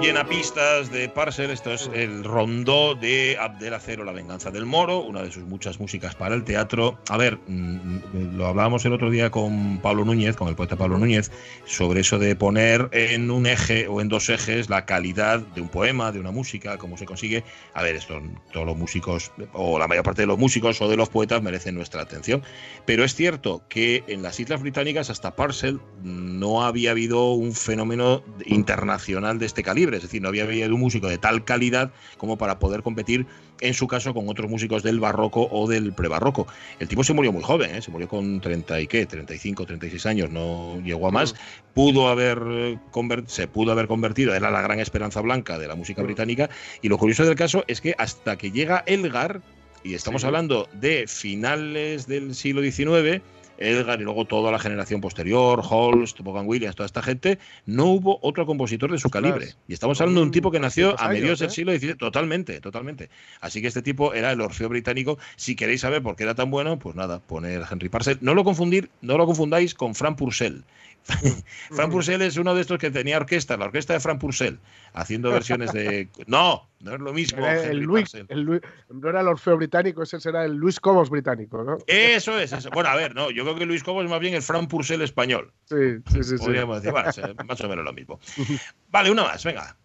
[0.00, 5.00] Llena pistas de Parcel, esto es el rondó de Abdel Acero, La venganza del moro,
[5.00, 6.98] una de sus muchas músicas para el teatro.
[7.08, 10.98] A ver, mm, lo hablábamos el otro día con Pablo Núñez, con el poeta Pablo
[10.98, 11.30] Núñez,
[11.66, 15.68] sobre eso de poner en un eje o en dos ejes la calidad de un
[15.68, 17.44] poema, de una música, cómo se consigue.
[17.74, 18.20] A ver, esto
[18.52, 21.74] todos los músicos, o la mayor parte de los músicos o de los poetas merecen
[21.74, 22.42] nuestra atención.
[22.86, 28.22] Pero es cierto que en las Islas Británicas, hasta Parcel, no había habido un fenómeno
[28.46, 32.36] internacional de este calibre es decir, no había habido un músico de tal calidad como
[32.38, 33.26] para poder competir,
[33.60, 36.46] en su caso, con otros músicos del barroco o del prebarroco.
[36.78, 37.82] El tipo se murió muy joven, ¿eh?
[37.82, 41.34] se murió con 30 y qué, 35, 36 años, no llegó a más.
[41.74, 42.78] Pudo haber eh,
[43.26, 46.48] se pudo haber convertido, era la gran esperanza blanca de la música británica.
[46.82, 49.42] Y lo curioso del caso es que hasta que llega Elgar,
[49.82, 50.26] Y estamos Sí.
[50.26, 53.22] hablando de finales del siglo XIX.
[53.60, 58.18] Edgar y luego toda la generación posterior, Holst, Vaughan Williams, toda esta gente, no hubo
[58.22, 59.54] otro compositor de su calibre.
[59.68, 61.52] Y estamos hablando de un tipo que nació 200 a mediados del ¿eh?
[61.52, 63.10] siglo XIX, totalmente, totalmente.
[63.40, 65.18] Así que este tipo era el Orfeo británico.
[65.36, 68.18] Si queréis saber por qué era tan bueno, pues nada, poner Henry Purcell.
[68.20, 70.64] No lo confundir, no lo confundáis con Frank Purcell.
[71.70, 74.58] Frank Purcell es uno de estos que tenía orquesta, la orquesta de Frank Purcell,
[74.92, 76.08] haciendo versiones de.
[76.26, 77.38] No, no es lo mismo.
[77.44, 81.10] Era el Luis, el Luis- no era el Orfeo británico, ese será el Luis Cobos
[81.10, 81.78] británico, ¿no?
[81.86, 82.70] Eso es, eso.
[82.70, 85.02] Bueno, a ver, no, yo creo que Luis Cobos es más bien el Frank Purcell
[85.02, 85.52] español.
[85.64, 85.76] Sí,
[86.12, 86.38] sí, sí.
[86.38, 86.44] sí.
[86.44, 88.20] Podríamos decir, bueno, es más o menos lo mismo.
[88.90, 89.76] Vale, una más, venga.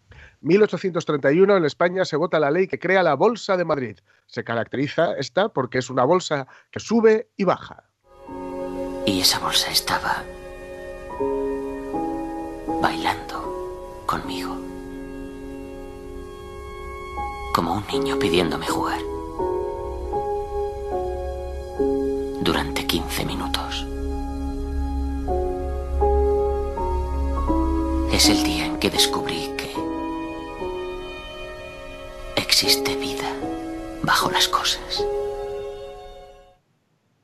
[0.41, 3.97] 1831 en España se vota la ley que crea la Bolsa de Madrid.
[4.27, 7.83] Se caracteriza esta porque es una bolsa que sube y baja.
[9.07, 10.23] Y esa bolsa estaba
[12.81, 14.55] bailando conmigo.
[17.53, 18.99] Como un niño pidiéndome jugar.
[22.41, 23.85] Durante 15 minutos.
[28.11, 29.73] Es el día en que descubrí que
[32.35, 33.29] existe vida
[34.03, 35.03] bajo las cosas.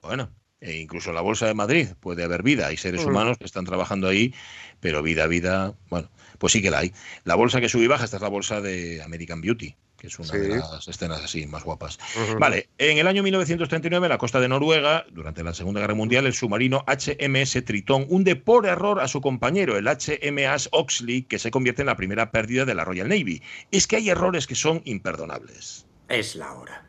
[0.02, 0.30] Bueno,
[0.62, 2.68] e incluso en la Bolsa de Madrid puede haber vida.
[2.68, 3.10] Hay seres Mm.
[3.10, 4.34] humanos que están trabajando ahí,
[4.80, 6.94] pero vida, vida, bueno, pues sí que la hay.
[7.24, 10.18] La bolsa que sube y baja, esta es la bolsa de American Beauty, que es
[10.18, 12.00] una de las escenas así más guapas.
[12.40, 16.26] Vale, en el año 1939, en la costa de Noruega, durante la Segunda Guerra Mundial,
[16.26, 21.52] el submarino HMS Tritón hunde por error a su compañero, el HMS Oxley, que se
[21.52, 23.42] convierte en la primera pérdida de la Royal Navy.
[23.72, 25.86] Es que hay errores que son imperdonables.
[26.10, 26.84] Es la hora.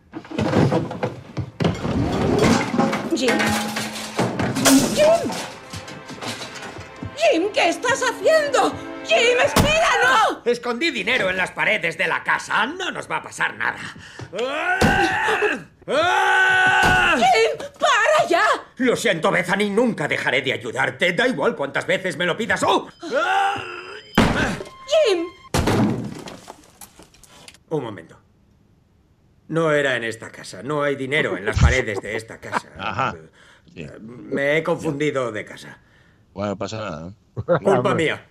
[3.16, 3.38] Jim.
[4.94, 5.30] Jim.
[7.16, 8.70] Jim, ¿qué estás haciendo?
[9.04, 10.42] Jim, espera, no.
[10.44, 12.64] Escondí dinero en las paredes de la casa.
[12.66, 13.80] No nos va a pasar nada.
[17.16, 18.44] Jim, para ya.
[18.76, 21.12] Lo siento, Bethany, nunca dejaré de ayudarte.
[21.12, 22.62] Da igual cuántas veces me lo pidas.
[22.62, 22.88] ¡Oh!
[25.06, 25.26] Jim.
[27.68, 28.21] Un momento.
[29.48, 30.62] No era en esta casa.
[30.62, 32.68] No hay dinero en las paredes de esta casa.
[32.78, 33.16] Ajá.
[33.74, 33.86] Sí.
[34.00, 35.78] Me he confundido de casa.
[36.34, 37.12] Bueno, no pasa nada.
[37.34, 37.58] ¿no?
[37.58, 38.26] Culpa mía.